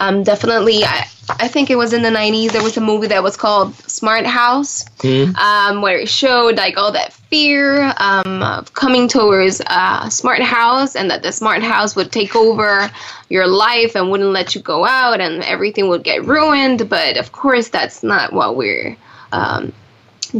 [0.00, 1.06] um, definitely, I,
[1.38, 4.26] I think it was in the 90s, there was a movie that was called Smart
[4.26, 5.36] House, Mhm.
[5.36, 10.96] um, where it showed like all that fear um, of coming towards a smart house
[10.96, 12.90] and that the smart house would take over
[13.28, 16.88] your life and wouldn't let you go out and everything would get ruined.
[16.88, 18.96] But of course, that's not what we're
[19.32, 19.72] um,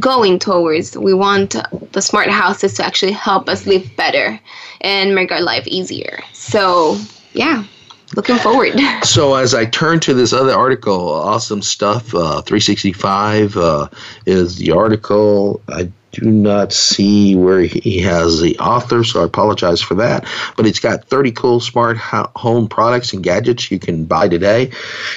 [0.00, 0.96] going towards.
[0.96, 1.54] We want
[1.92, 4.40] the smart houses to actually help us live better
[4.80, 6.18] and make our life easier.
[6.32, 6.98] So,
[7.34, 7.62] yeah,
[8.16, 8.74] looking forward.
[9.02, 12.14] So as I turn to this other article, awesome stuff.
[12.14, 13.88] Uh, 365 uh,
[14.26, 15.60] is the article.
[15.68, 20.26] I do not see where he has the author, so I apologize for that.
[20.56, 24.70] But it's got 30 cool smart ho- home products and gadgets you can buy today,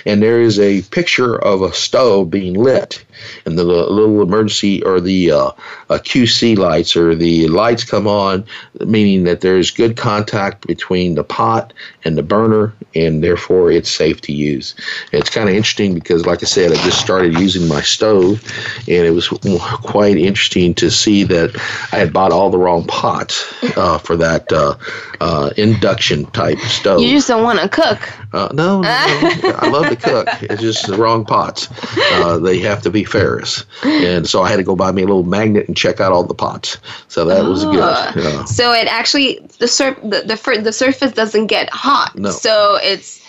[0.05, 3.03] and there is a picture of a stove being lit,
[3.45, 5.51] and the little emergency or the uh,
[5.89, 8.45] QC lights or the lights come on,
[8.85, 11.73] meaning that there's good contact between the pot
[12.05, 14.75] and the burner, and therefore it's safe to use.
[15.11, 18.43] It's kind of interesting because, like I said, I just started using my stove,
[18.87, 21.55] and it was quite interesting to see that
[21.91, 23.45] I had bought all the wrong pots
[23.77, 24.75] uh, for that uh,
[25.21, 27.01] uh, induction type stove.
[27.01, 27.99] You just don't want to cook.
[28.33, 29.49] Uh, no, no, no.
[29.59, 30.27] I love to cook.
[30.41, 31.69] It's just the wrong pots.
[31.97, 35.05] Uh, they have to be ferrous, and so I had to go buy me a
[35.05, 36.77] little magnet and check out all the pots.
[37.07, 37.79] So that was good.
[37.81, 38.43] Ah.
[38.45, 42.17] So it actually the sur- the the, the surface doesn't get hot.
[42.17, 42.31] No.
[42.31, 43.21] So it's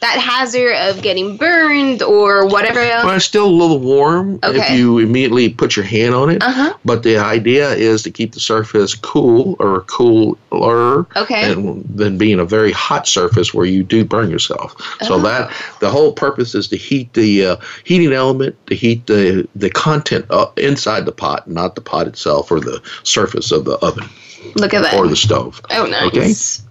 [0.00, 3.04] that hazard of getting burned or whatever else.
[3.04, 6.42] Well, it's still a little warm if you immediately put your hand on it.
[6.42, 6.74] Uh-huh.
[6.84, 11.52] But the idea is to keep the surface cool or cooler Okay.
[11.52, 14.74] and than being a very hot surface where you do burn yourself.
[15.02, 15.18] So Oh.
[15.20, 19.70] that the whole purpose is to heat the uh, heating element, to heat the the
[19.70, 24.08] content uh, inside the pot, not the pot itself or the surface of the oven
[24.56, 24.94] Look at that.
[24.94, 25.60] or the stove.
[25.70, 26.58] oh, nice.
[26.60, 26.68] Okay.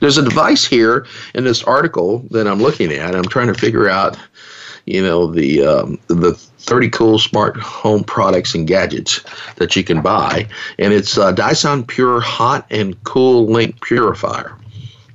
[0.00, 3.14] There's a device here in this article that I'm looking at.
[3.14, 4.16] I'm trying to figure out,
[4.86, 9.24] you know, the um, the 30 cool smart home products and gadgets
[9.56, 14.56] that you can buy, and it's uh, Dyson Pure Hot and Cool Link Purifier.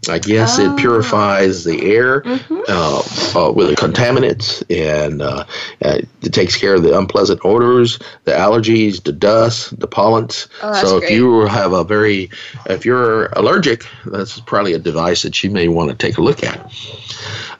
[0.09, 0.73] I guess Oh.
[0.73, 2.61] it purifies the air Mm-hmm.
[2.67, 5.45] uh, uh, with the contaminants, and uh,
[5.83, 10.47] uh, it takes care of the unpleasant odors, the allergies, the dust, the pollens.
[10.61, 11.13] Oh, so if great.
[11.13, 12.29] you have a very,
[12.67, 16.43] if you're allergic, that's probably a device that you may want to take a look
[16.43, 16.71] at.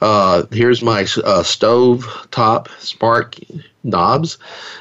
[0.00, 3.36] Uh, here's my uh, stove top spark
[3.84, 4.38] knobs,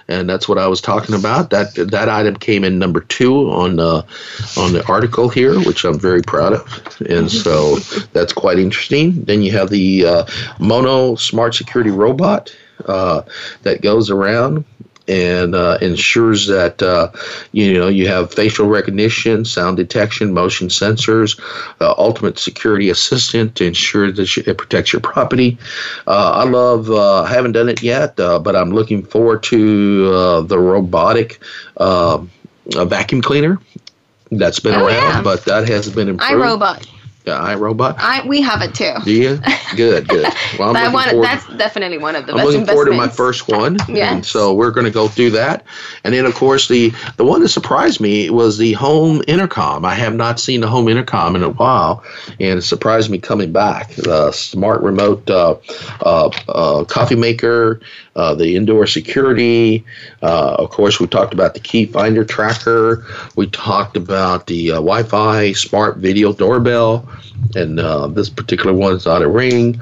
[0.07, 1.49] and that's what I was talking about.
[1.49, 4.03] That that item came in number two on uh,
[4.57, 7.75] on the article here, which I'm very proud of, and so
[8.13, 9.23] that's quite interesting.
[9.25, 10.25] Then you have the uh,
[10.59, 13.21] Mono Smart Security Robot uh,
[13.63, 14.65] that goes around
[15.07, 17.11] and uh, ensures that uh,
[17.51, 21.39] you know you have facial recognition, sound detection, motion sensors,
[21.81, 25.57] uh, ultimate security assistant to ensure that it protects your property.
[26.07, 26.89] Uh, I love.
[26.89, 31.39] Uh, I haven't done it yet, uh, but I'm looking forward to uh, the robotic
[31.77, 32.23] uh,
[32.75, 33.59] uh, vacuum cleaner.
[34.31, 35.21] That's been Oh, around, yeah.
[35.21, 36.31] but that has been improved.
[36.33, 36.87] iRobot.
[37.25, 37.95] Yeah, iRobot.
[37.99, 38.93] I we have it too.
[39.05, 39.39] Do you?
[39.75, 40.27] Good, good.
[40.59, 42.93] Well, I'm looking one, forward- that's definitely one of the I'm best looking forward to
[42.93, 43.77] my first one.
[43.87, 44.13] Yeah.
[44.13, 45.65] And so we're going to go through that.
[46.03, 49.83] And then, of course, the, the one that surprised me was the home intercom.
[49.83, 52.03] I have not seen the home intercom in a while,
[52.39, 53.95] and it surprised me coming back.
[53.95, 55.55] The smart remote uh,
[56.01, 57.79] uh, uh, coffee maker,
[58.15, 59.83] uh, the indoor security.
[60.21, 63.05] Uh, of course, we talked about the key finder tracker.
[63.35, 67.09] We talked about the uh, Wi Fi smart video doorbell.
[67.55, 69.81] And uh, this particular one is on a ring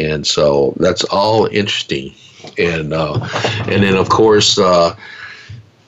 [0.00, 2.14] and so that's all interesting
[2.58, 3.18] and uh,
[3.66, 4.58] and then of course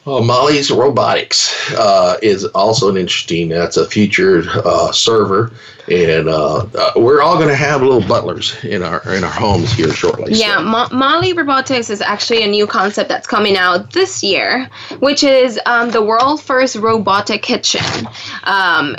[0.07, 3.49] uh, oh, Moley's Robotics uh, is also an interesting.
[3.49, 5.53] That's a future uh, server,
[5.89, 9.73] and uh, uh, we're all going to have little butlers in our in our homes
[9.73, 10.33] here shortly.
[10.35, 14.69] Yeah, So, Mo- Moley Robotics is actually a new concept that's coming out this year,
[14.99, 18.09] which is um, the world first robotic kitchen.
[18.45, 18.97] Um,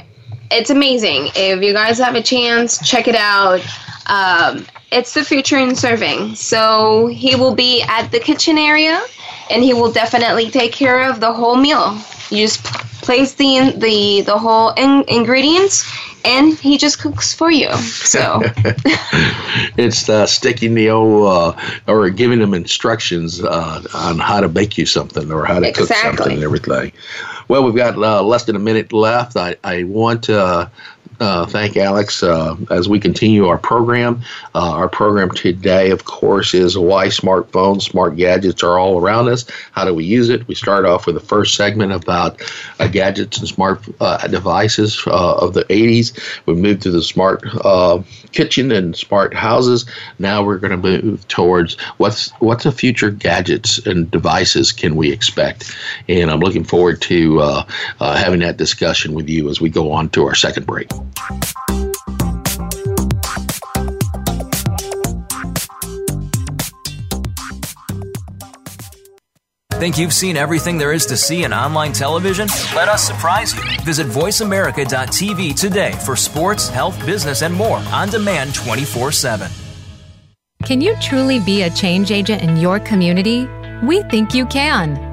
[0.51, 1.29] it's amazing.
[1.35, 3.61] If you guys have a chance, check it out.
[4.07, 6.35] Um, it's the future in serving.
[6.35, 9.01] So he will be at the kitchen area,
[9.49, 11.97] and he will definitely take care of the whole meal.
[12.29, 12.63] You just
[13.03, 15.85] place the the the whole in- ingredients,
[16.25, 17.71] and he just cooks for you.
[17.73, 18.41] So.
[19.77, 24.77] it's uh, sticking the old uh, or giving them instructions uh, on how to bake
[24.77, 26.91] you something or how to cook something and everything.
[27.47, 29.35] Well, we've got uh, less than a minute left.
[29.35, 30.71] I, I want to
[31.23, 34.21] uh, thank Alex uh, as we continue our program.
[34.53, 39.45] Uh, our program today, of course, is why smartphones, smart gadgets are all around us.
[39.71, 40.45] How do we use it?
[40.49, 42.41] We start off with the first segment about
[42.81, 46.19] uh, gadgets and smart uh, devices of the 80s.
[46.45, 47.43] We moved to the smart
[48.33, 49.85] kitchen and smart houses.
[50.19, 55.09] Now we're going to move towards what's what's the future gadgets and devices can we
[55.11, 55.73] expect?
[56.09, 57.63] And I'm looking forward to
[57.99, 60.89] having that discussion with you as we go on to our second break.
[69.83, 72.47] Think you've seen everything there is to see in online television?
[72.73, 73.61] Let us surprise you.
[73.83, 79.51] Visit VoiceAmerica.tv today for sports, health, business, and more on demand 24 7.
[80.63, 83.45] Can you truly be a change agent in your community?
[83.85, 85.12] We think you can.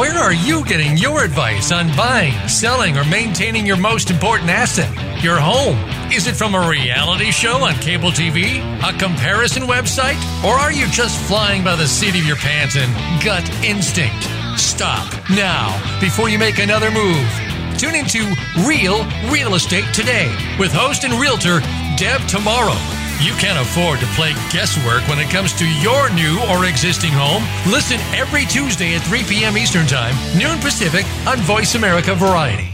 [0.00, 4.88] Where are you getting your advice on buying, selling, or maintaining your most important asset,
[5.22, 5.76] your home?
[6.10, 10.88] Is it from a reality show on cable TV, a comparison website, or are you
[10.88, 12.90] just flying by the seat of your pants and
[13.22, 14.24] gut instinct?
[14.58, 15.68] Stop now
[16.00, 17.28] before you make another move.
[17.76, 18.24] Tune into
[18.66, 21.60] Real Real Estate today with host and realtor
[21.98, 26.64] Deb Tomorrow you can't afford to play guesswork when it comes to your new or
[26.64, 27.44] existing home.
[27.70, 29.56] Listen every Tuesday at 3 p.m.
[29.56, 32.68] Eastern Time, noon Pacific on Voice America Variety.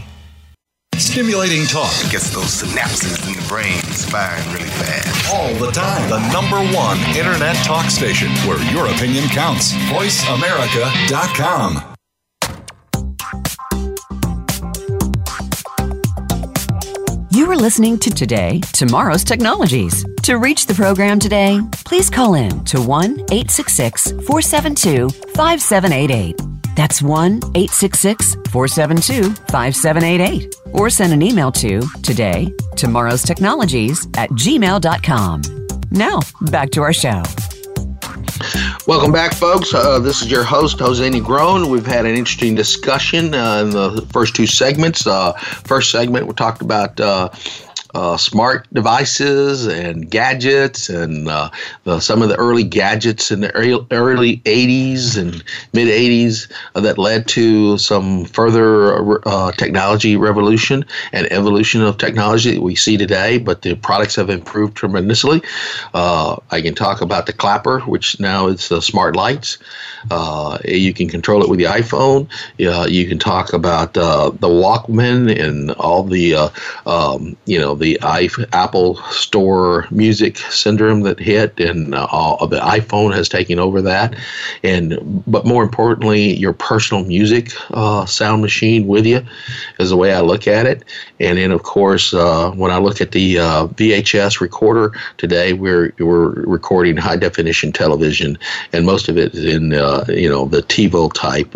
[0.95, 5.33] Stimulating talk gets those synapses in the brain firing really fast.
[5.33, 6.09] All the time.
[6.09, 9.73] The number one internet talk station where your opinion counts.
[9.91, 11.96] VoiceAmerica.com.
[17.47, 20.03] You are listening to Today, Tomorrow's Technologies.
[20.23, 26.41] To reach the program today, please call in to 1 866 472 5788.
[26.75, 30.55] That's 1 866 472 5788.
[30.73, 35.41] Or send an email to today, tomorrow's technologies at gmail.com.
[35.91, 36.19] Now,
[36.51, 37.23] back to our show.
[38.87, 39.73] Welcome back, folks.
[39.73, 41.69] Uh, this is your host, Jose Negron.
[41.69, 45.05] We've had an interesting discussion uh, in the first two segments.
[45.05, 46.99] Uh, first segment, we talked about
[47.97, 51.49] uh, smart devices and gadgets and uh,
[51.83, 55.43] the, some of the early gadgets in the early, early 80s and
[55.73, 62.53] mid 80s uh, that led to some further uh, technology revolution and evolution of technology
[62.53, 63.39] that we see today.
[63.39, 65.41] But the products have improved tremendously.
[65.95, 69.57] Uh, I can talk about the clapper, which now is the smart lights.
[70.11, 72.29] Uh, you can control it with the iPhone.
[72.57, 76.51] you can talk about the Walkman and all the
[76.85, 83.13] um, you know the the Apple Store music syndrome that hit, and uh, the iPhone
[83.13, 84.15] has taken over that.
[84.63, 89.21] And but more importantly, your personal music uh, sound machine with you
[89.79, 90.83] is the way I look at it.
[91.19, 95.93] And then of course, uh, when I look at the uh, VHS recorder today, we're
[95.99, 98.37] we're recording high definition television,
[98.73, 101.51] and most of it is in uh, you know the TiVo type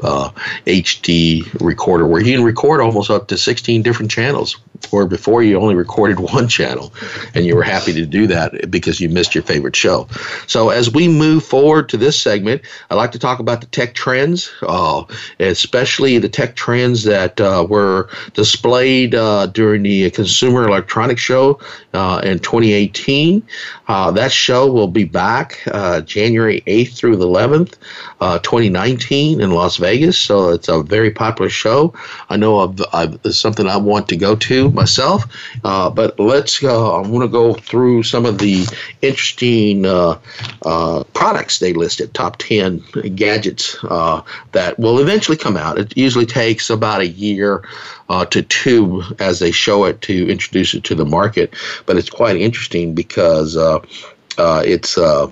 [0.65, 4.57] HD uh, recorder, where you can record almost up to 16 different channels
[4.91, 6.93] where before you only recorded one channel
[7.33, 10.07] and you were happy to do that because you missed your favorite show.
[10.47, 13.93] So, as we move forward to this segment, I'd like to talk about the tech
[13.93, 15.03] trends, uh,
[15.39, 21.59] especially the tech trends that uh, were displayed uh, during the Consumer Electronics Show
[21.93, 23.43] uh, in 2018.
[23.87, 27.75] Uh, that show will be back uh, January 8th through the 11th,
[28.21, 30.17] 2019 in Las Vegas.
[30.17, 31.93] So, it's a very popular show.
[32.29, 35.23] I know I've, I've, it's something I want to go to myself.
[35.63, 36.95] Uh, but let's go.
[36.95, 38.65] I'm going to go through some of the
[39.01, 40.19] interesting uh,
[40.65, 42.83] uh, products they listed, top 10
[43.15, 45.77] gadgets uh, that will eventually come out.
[45.77, 47.63] It usually takes about a year
[48.09, 51.53] uh, to two as they show it to introduce it to the market.
[51.85, 53.55] But it's quite interesting because
[54.37, 54.97] it's.
[54.97, 55.31] uh,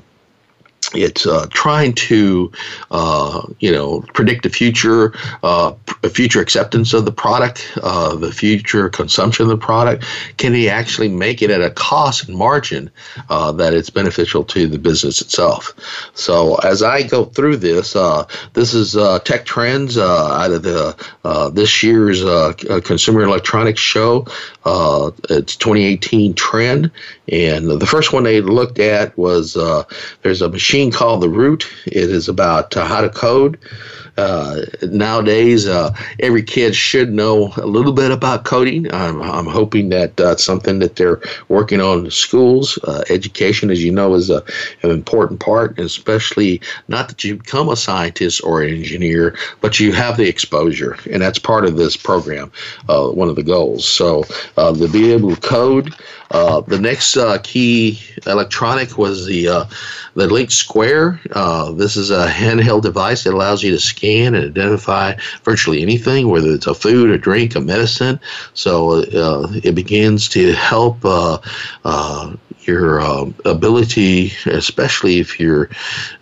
[0.94, 2.52] it's uh, trying to,
[2.92, 5.14] uh, you know, predict the future,
[5.44, 5.74] uh,
[6.12, 10.06] future acceptance of the product, uh, the future consumption of the product.
[10.38, 12.90] Can he actually make it at a cost and margin
[13.30, 15.74] uh, that it's beneficial to the business itself?
[16.14, 20.96] So as I go through this, uh, this is Tech Trends out of the
[21.54, 22.24] this year's
[22.84, 24.26] Consumer Electronics Show.
[25.30, 26.92] it's 2018 trend,
[27.32, 29.54] and the first one they looked at was
[30.22, 31.70] there's a machine called the Root.
[31.86, 33.58] It is about uh, how to code.
[34.18, 38.94] Uh, nowadays, uh, every kid should know a little bit about coding.
[38.94, 42.78] I'm, I'm hoping that that's something that they're working on in schools.
[42.84, 44.44] Uh, education, as you know, is a,
[44.84, 46.60] an important part, especially
[46.90, 51.22] not that you become a scientist or an engineer, but you have the exposure, and
[51.22, 52.52] that's part of this program,
[52.90, 53.88] uh, one of the goals.
[53.88, 54.26] So
[54.58, 55.96] uh, to be able to code,
[56.32, 59.65] uh, the next uh, key electronic was the uh,
[60.15, 61.20] the Link Square.
[61.32, 66.30] Uh, this is a handheld device that allows you to scan and identify virtually anything,
[66.30, 68.20] whether it's a food, a drink, a medicine.
[68.53, 71.05] So uh, it begins to help
[72.70, 75.70] your um, ability, especially if you're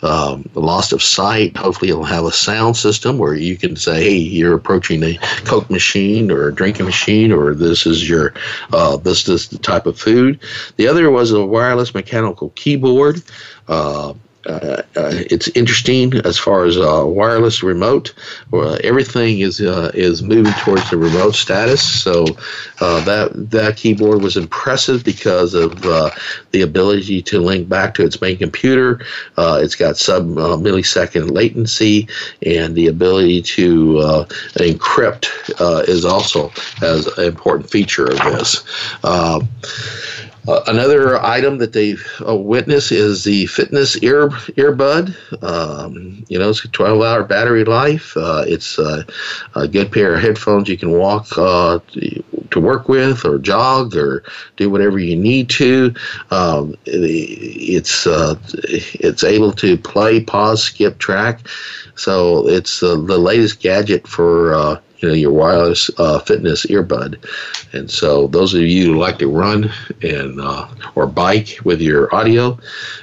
[0.01, 1.55] um, lost of sight.
[1.57, 5.69] Hopefully, you'll have a sound system where you can say, "Hey, you're approaching a Coke
[5.69, 8.33] machine or a drinking machine, or this is your
[8.71, 10.39] uh, this is the type of food."
[10.77, 13.21] The other was a wireless mechanical keyboard.
[13.67, 14.13] Uh,
[14.47, 18.13] uh, uh, it's interesting as far as uh, wireless remote.
[18.83, 21.81] everything is uh, is moving towards the remote status.
[21.81, 22.25] So
[22.79, 26.11] uh, that that keyboard was impressive because of uh,
[26.51, 29.01] the ability to link back to its main computer.
[29.37, 32.07] it's got sub millisecond latency,
[32.41, 34.25] and the ability to
[34.55, 35.27] encrypt
[35.89, 38.63] is also as an important feature of this.
[40.47, 45.13] Uh, another item that they uh, witness is the fitness ear earbud.
[45.43, 48.15] Um, you know, it's a 12 hour battery life.
[48.15, 49.03] Uh, it's uh,
[49.55, 51.79] a good pair of headphones you can walk uh,
[52.51, 54.23] to work with, or jog, or
[54.55, 55.93] do whatever you need to.
[56.31, 61.45] Um, it's uh, it's able to play, pause, skip track.
[61.95, 67.23] So it's the latest gadget for you know your wireless uh, fitness earbud.
[67.73, 69.71] And so those of you who like to run
[70.01, 72.57] and uh, or bike with your audio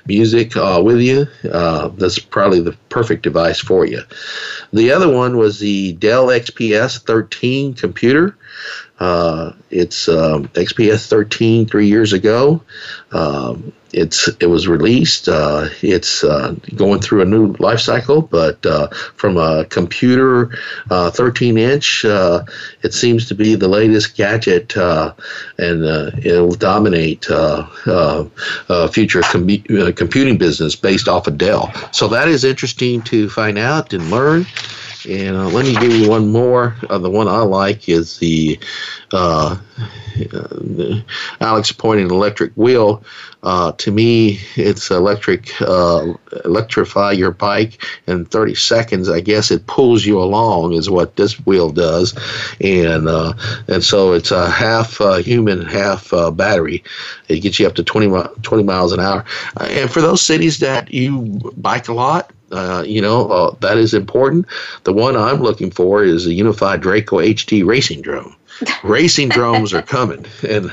[0.06, 4.02] music uh, with you, uh, that's probably the perfect device for you.
[4.72, 8.36] The other one was the Dell XPS 13 computer.
[9.04, 12.62] Uh, it's um, XPS 13 three years ago.
[13.12, 15.28] Um, it's it was released.
[15.28, 20.56] Uh, it's uh, going through a new life cycle, but uh, from a computer,
[20.90, 22.44] uh, 13 inch, uh,
[22.82, 25.84] it seems to be the latest gadget, and
[26.24, 27.26] it'll dominate
[28.90, 31.70] future com- computing business based off of Dell.
[31.92, 34.46] So that is interesting to find out and learn.
[35.08, 36.76] And uh, let me give you one more.
[36.88, 38.58] Uh, the one I like is the,
[39.12, 39.58] uh,
[40.16, 41.04] the
[41.40, 43.04] Alex pointing electric wheel.
[43.42, 45.60] Uh, to me, it's electric.
[45.60, 46.14] Uh,
[46.46, 49.08] electrify your bike in 30 seconds.
[49.10, 52.14] I guess it pulls you along, is what this wheel does,
[52.62, 53.34] and uh,
[53.68, 56.82] and so it's a half human, half battery.
[57.28, 59.24] It gets you up to 20, 20 miles an hour.
[59.60, 63.94] and for those cities that you bike a lot, uh, you know, uh, that is
[63.94, 64.46] important.
[64.84, 68.34] The one I'm looking for is a UVify Draco HD racing drone.
[68.84, 70.70] racing drones are coming, and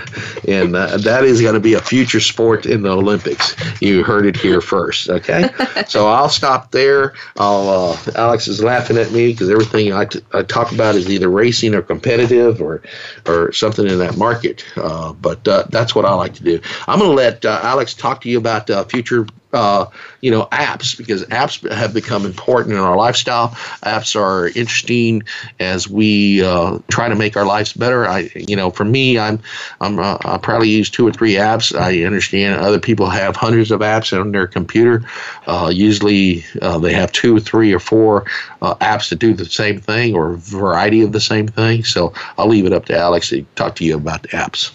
[0.47, 3.55] and uh, that is going to be a future sport in the Olympics.
[3.81, 5.09] You heard it here first.
[5.09, 5.49] Okay,
[5.87, 7.13] so I'll stop there.
[7.37, 11.09] I'll uh, Alex is laughing at me because everything I, t- I talk about is
[11.09, 12.83] either racing or competitive or
[13.25, 14.63] or something in that market.
[14.75, 16.61] Uh, but uh, that's what I like to do.
[16.87, 19.85] I'm going to let uh, Alex talk to you about uh, future uh,
[20.21, 23.49] you know, apps because apps have become important in our lifestyle.
[23.83, 25.23] Apps are interesting
[25.59, 28.07] as we uh, try to make our lives better.
[28.07, 29.39] I, you know, for me, I'm,
[29.81, 31.77] I'm, uh, I probably use two or three apps.
[31.77, 35.03] I understand other people have hundreds of apps on their computer.
[35.47, 38.25] Uh, usually, uh, they have two, three, or four
[38.61, 41.83] apps to do the same thing or a variety of the same thing.
[41.83, 44.71] So I'll leave it up to Alex to talk to you about the apps.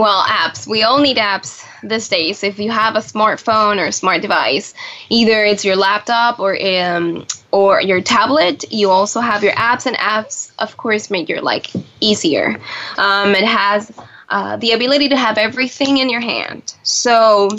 [0.00, 0.66] Well, apps.
[0.66, 2.42] We all need apps these days.
[2.42, 4.72] If you have a smartphone or a smart device,
[5.10, 9.94] either it's your laptop or um, or your tablet, you also have your apps, and
[9.98, 12.58] apps, of course, make your life easier.
[12.96, 13.92] Um, it has
[14.30, 16.72] uh, the ability to have everything in your hand.
[16.82, 17.50] So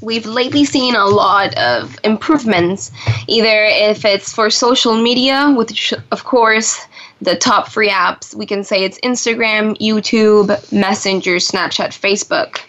[0.00, 2.90] we've lately seen a lot of improvements,
[3.28, 6.80] either if it's for social media, which of course
[7.20, 12.60] the top free apps, we can say it's Instagram, YouTube, Messenger, Snapchat, Facebook.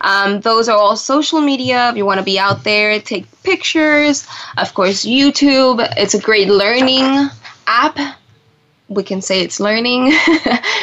[0.00, 1.90] Um, those are all social media.
[1.90, 4.26] If you want to be out there, take pictures.
[4.58, 5.86] Of course, YouTube.
[5.96, 7.30] It's a great learning
[7.66, 7.98] app
[8.90, 10.12] we can say it's learning,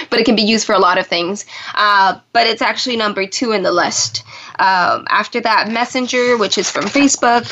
[0.10, 1.46] but it can be used for a lot of things.
[1.76, 4.24] Uh, but it's actually number two in the list.
[4.60, 7.52] Um, after that, Messenger, which is from Facebook.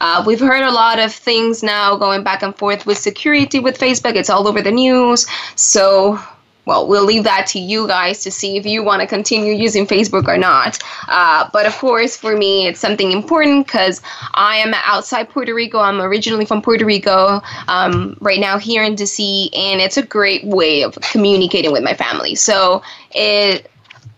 [0.00, 3.78] Uh, we've heard a lot of things now going back and forth with security with
[3.78, 4.14] Facebook.
[4.16, 5.26] It's all over the news.
[5.56, 6.18] So
[6.66, 9.86] well, we'll leave that to you guys to see if you want to continue using
[9.86, 10.78] Facebook or not.
[11.08, 14.00] Uh, but of course, for me, it's something important because
[14.34, 15.78] I am outside Puerto Rico.
[15.78, 20.44] I'm originally from Puerto Rico, um, right now here in DC, and it's a great
[20.44, 22.34] way of communicating with my family.
[22.34, 23.70] So it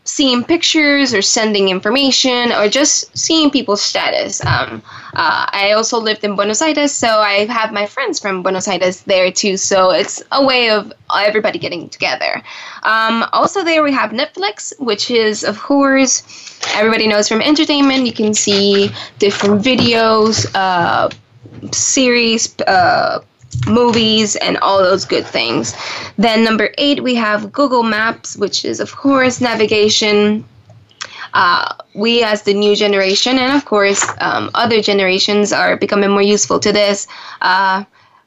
[0.07, 4.45] seeing pictures or sending information or just seeing people's status.
[4.45, 4.83] Um,
[5.15, 9.03] uh, I also lived in Buenos Aires, so I have my friends from Buenos Aires
[9.03, 9.57] there too.
[9.57, 12.43] So it's a way of everybody getting together.
[12.83, 16.23] Um, also, there we have Netflix, which is, of course,
[16.75, 18.07] everybody knows from entertainment.
[18.07, 21.11] You can see different videos, uh,
[21.73, 23.21] series, uh,
[23.67, 25.75] movies and all those good things.
[26.17, 30.45] Then number eight, we have Google Maps, which is of course navigation.
[31.35, 36.23] Uh, we as the new generation and of course um, other generations are becoming more
[36.23, 37.07] useful to this.
[37.43, 37.85] Uh,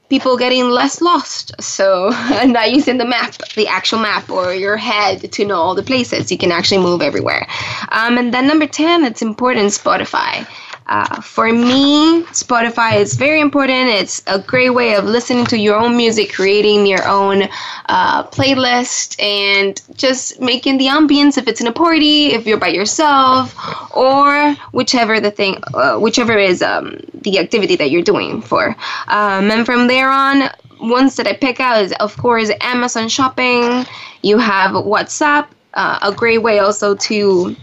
[0.09, 1.51] people getting less lost.
[1.61, 2.09] So
[2.45, 6.31] not using the map, the actual map, or your head to know all the places.
[6.31, 7.47] You can actually move everywhere.
[7.91, 10.47] Um, and then number 10, it's important Spotify.
[10.89, 13.89] Uh, for me, Spotify is very important.
[13.89, 17.43] It's a great way of listening to your own music, creating your own
[17.87, 22.69] uh, playlist, and just making the ambience if it's in a party, if you're by
[22.69, 23.55] yourself,
[23.95, 28.75] or whichever the thing, uh, whichever is um, the activity that you're doing for.
[29.09, 30.49] Um, and from there on,
[30.81, 33.85] ones that I pick out is, of course, Amazon Shopping.
[34.23, 37.55] You have WhatsApp, uh, a great way also to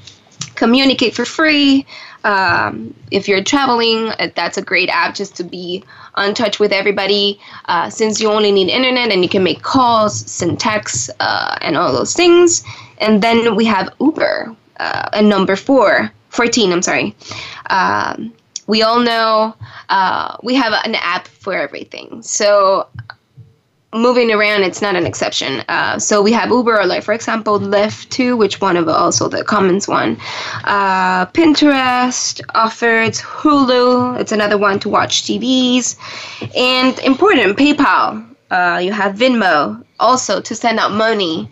[0.55, 1.87] communicate for free.
[2.27, 5.85] Um, if you're traveling, uh, that's a great app just to be
[6.17, 7.39] on touch with everybody.
[7.67, 11.77] Uh, since you only need internet and you can make calls, send texts, uh, and
[11.77, 12.65] all those things.
[12.99, 17.15] And then we have Uber, uh, and number four, 14, I'm sorry.
[17.71, 18.33] Um,
[18.67, 19.55] we all know
[19.89, 22.23] uh, we have an app for everything.
[22.23, 22.89] So
[23.97, 25.63] moving around, it's not an exception.
[25.69, 29.29] Uh, so we have Uber, or like for example, Lyft too, which one of also
[29.29, 30.17] the commons one.
[30.65, 34.19] Uh, Pinterest offers Hulu.
[34.21, 35.97] It's another one to watch TVs,
[36.57, 38.25] and important PayPal.
[38.51, 41.49] Uh, you have Venmo also to send out money.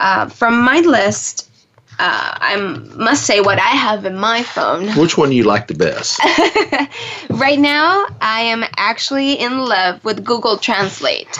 [0.00, 1.50] Uh, from my list,
[1.98, 2.56] uh, I
[2.96, 4.88] must say what I have in my phone.
[4.98, 6.18] Which one do you like the best?
[7.30, 11.38] right now, I am actually in love with Google Translate.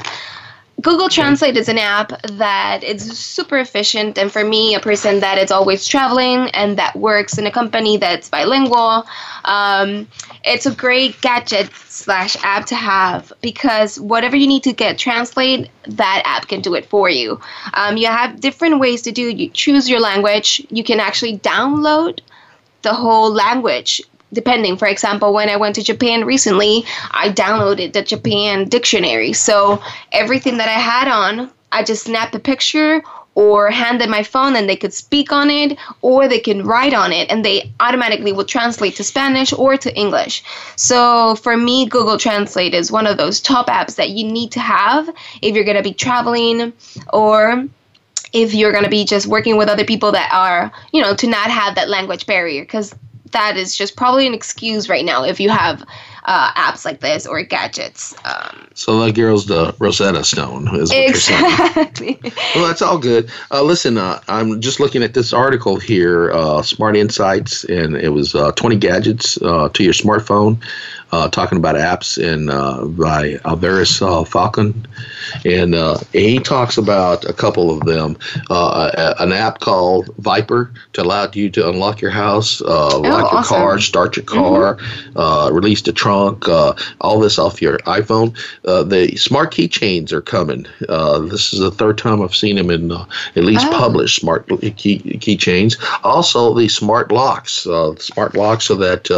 [0.80, 5.36] Google Translate is an app that is super efficient, and for me, a person that
[5.36, 9.04] is always traveling and that works in a company that's bilingual,
[9.44, 10.06] um,
[10.44, 15.68] it's a great gadget slash app to have because whatever you need to get translate,
[15.86, 17.40] that app can do it for you.
[17.74, 19.22] Um, you have different ways to do.
[19.22, 20.64] You choose your language.
[20.70, 22.20] You can actually download
[22.82, 24.00] the whole language
[24.32, 24.76] depending.
[24.76, 29.32] For example, when I went to Japan recently, I downloaded the Japan dictionary.
[29.32, 33.02] So everything that I had on, I just snapped a picture
[33.34, 37.12] or handed my phone and they could speak on it or they can write on
[37.12, 40.42] it and they automatically will translate to Spanish or to English.
[40.76, 44.60] So for me, Google Translate is one of those top apps that you need to
[44.60, 45.08] have
[45.42, 46.72] if you're going to be traveling
[47.12, 47.66] or
[48.32, 51.26] if you're going to be just working with other people that are, you know, to
[51.26, 52.94] not have that language barrier because
[53.32, 55.84] that is just probably an excuse right now if you have
[56.24, 58.14] uh, apps like this or gadgets.
[58.24, 62.18] Um, so that girl's the Rosetta Stone, is what exactly.
[62.22, 62.50] you're saying.
[62.54, 63.30] well, that's all good.
[63.50, 68.10] Uh, listen, uh, I'm just looking at this article here, uh, Smart Insights, and it
[68.10, 70.62] was uh, 20 gadgets uh, to your smartphone
[71.12, 74.86] uh, talking about apps and uh, by Alvarez uh, Falcon,
[75.44, 78.16] and uh, he talks about a couple of them.
[78.48, 83.32] Uh, an app called Viper to allow you to unlock your house, uh, oh, lock
[83.32, 83.56] your awesome.
[83.56, 85.54] car, start your car, mm-hmm.
[85.54, 88.34] release the trunk, all this off your iPhone.
[88.62, 90.66] the smart keychains are coming.
[91.28, 93.70] this is the third time I've seen them in at least oh.
[93.70, 95.76] published smart key keychains.
[96.04, 97.66] Also, the smart locks,
[97.98, 99.10] smart locks so that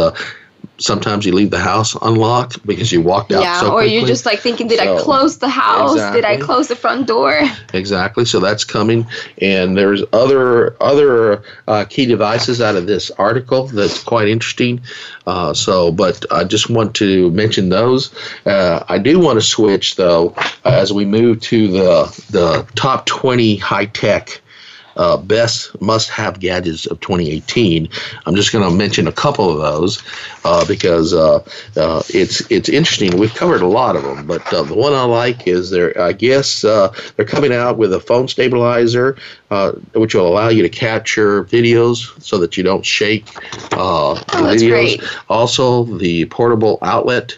[0.83, 3.95] sometimes you leave the house unlocked because you walked out yeah, so or quickly.
[3.95, 5.95] you're just like thinking, did I close the house?
[6.13, 7.39] Did I close the front door?
[7.73, 8.25] Exactly.
[8.25, 9.07] So that's coming,
[9.41, 14.81] and there's other other uh, key devices out of this article that's quite interesting.
[15.25, 18.13] Uh, so, but I just want to mention those.
[18.45, 23.55] Uh, I do want to switch though as we move to the the top 20
[23.57, 24.41] high tech.
[24.95, 27.89] Uh, best must-have gadgets of 2018.
[28.25, 30.01] I'm just going to mention a couple of those
[30.45, 31.39] uh, because uh,
[31.77, 33.17] uh, it's it's interesting.
[33.17, 36.11] We've covered a lot of them, but uh, the one I like is they're I
[36.13, 39.17] guess uh, they're coming out with a phone stabilizer,
[39.51, 43.27] uh, which will allow you to capture videos so that you don't shake
[43.73, 44.69] uh, Oh, that's videos.
[44.69, 45.03] great.
[45.29, 47.37] Also, the portable outlet.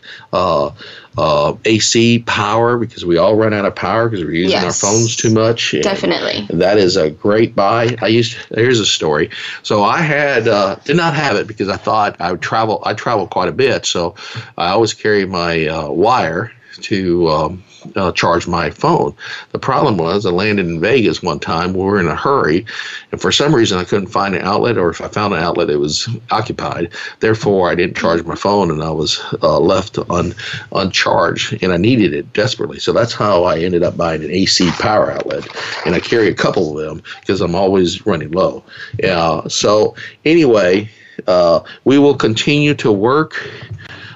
[1.18, 4.84] Uh, AC power because we all run out of power because we're using Yes.
[4.84, 5.74] our phones too much.
[5.82, 6.46] Definitely.
[6.58, 7.96] that is a great buy.
[8.02, 9.30] I used here's a story.
[9.64, 12.82] So I had uh, did not have it because I thought I would travel.
[12.86, 14.16] I travel quite a bit, so
[14.58, 16.52] I always carry my uh, wire
[16.82, 17.64] to um,
[17.96, 19.16] uh, charge my phone.
[19.52, 21.74] The problem was I landed in Vegas one time.
[21.74, 22.66] We were in a hurry,
[23.12, 25.70] and for some reason I couldn't find an outlet, or if I found an outlet,
[25.70, 26.92] it was occupied.
[27.20, 30.34] Therefore, I didn't charge my phone, and I was uh, left un,
[30.72, 32.80] uncharged, and I needed it desperately.
[32.80, 35.48] So that's how I ended up buying an AC power outlet,
[35.86, 38.64] and I carry a couple of them because I'm always running low.
[39.00, 39.48] Yeah.
[39.48, 39.96] So
[40.26, 40.90] anyway,
[41.28, 43.50] uh, we will continue to work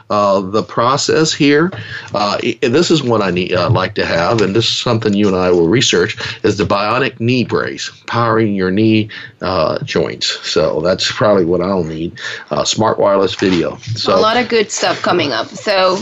[0.10, 1.72] uh, the process here.
[2.14, 5.28] Uh, this is what I need, uh, like to have, and this is something you
[5.28, 9.10] and I will research: is the bionic knee brace, powering your knee
[9.42, 10.28] uh, joints.
[10.48, 12.20] So that's probably what I'll need.
[12.50, 13.78] Uh, smart wireless video.
[13.78, 15.48] So a lot of good stuff coming up.
[15.48, 16.02] So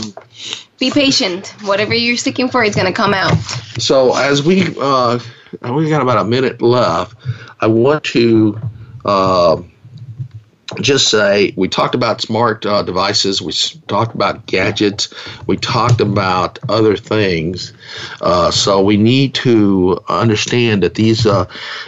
[0.78, 1.54] be patient.
[1.62, 3.36] Whatever you're seeking for is going to come out.
[3.78, 5.18] So as we uh,
[5.62, 7.16] we got about a minute left,
[7.60, 8.60] I want to
[9.04, 9.62] uh,
[10.80, 13.52] just say we talked about smart uh, devices, we
[13.86, 15.12] talked about gadgets,
[15.46, 17.72] we talked about other things.
[18.20, 21.46] Uh, so we need to understand that these uh,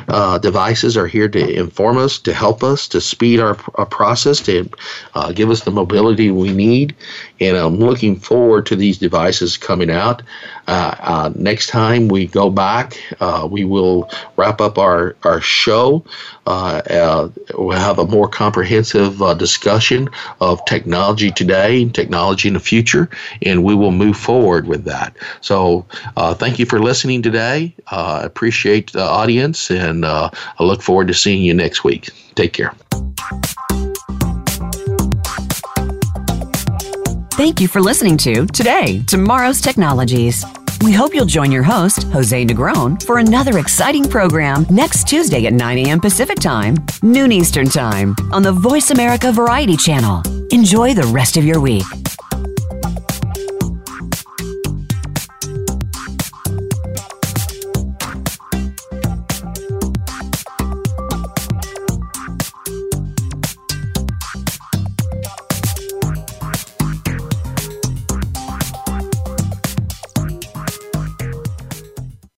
[0.08, 4.40] uh, devices are here to inform us, to help us, to speed our, our process,
[4.40, 4.68] to
[5.14, 6.96] uh, give us the mobility we need.
[7.38, 10.22] And I'm looking forward to these devices coming out.
[10.66, 16.04] Uh, uh, next time we go back, uh, we will wrap up our, our show.
[16.46, 20.08] Uh, we'll have a more comprehensive discussion
[20.40, 23.08] of technology today and technology in the future,
[23.42, 25.16] and we will move forward with that.
[25.40, 25.86] So,
[26.34, 27.74] thank you for listening today.
[27.88, 32.10] I appreciate the audience, and I look forward to seeing you next week.
[32.34, 32.74] Take care.
[37.40, 40.44] Thank you for listening to Today, Tomorrow's Technologies.
[40.82, 45.54] We hope you'll join your host, Jose Negron, for another exciting program next Tuesday at
[45.54, 46.00] 9 a.m.
[46.00, 50.22] Pacific Time, noon Eastern Time, on the Voice America Variety Channel.
[50.50, 51.84] Enjoy the rest of your week.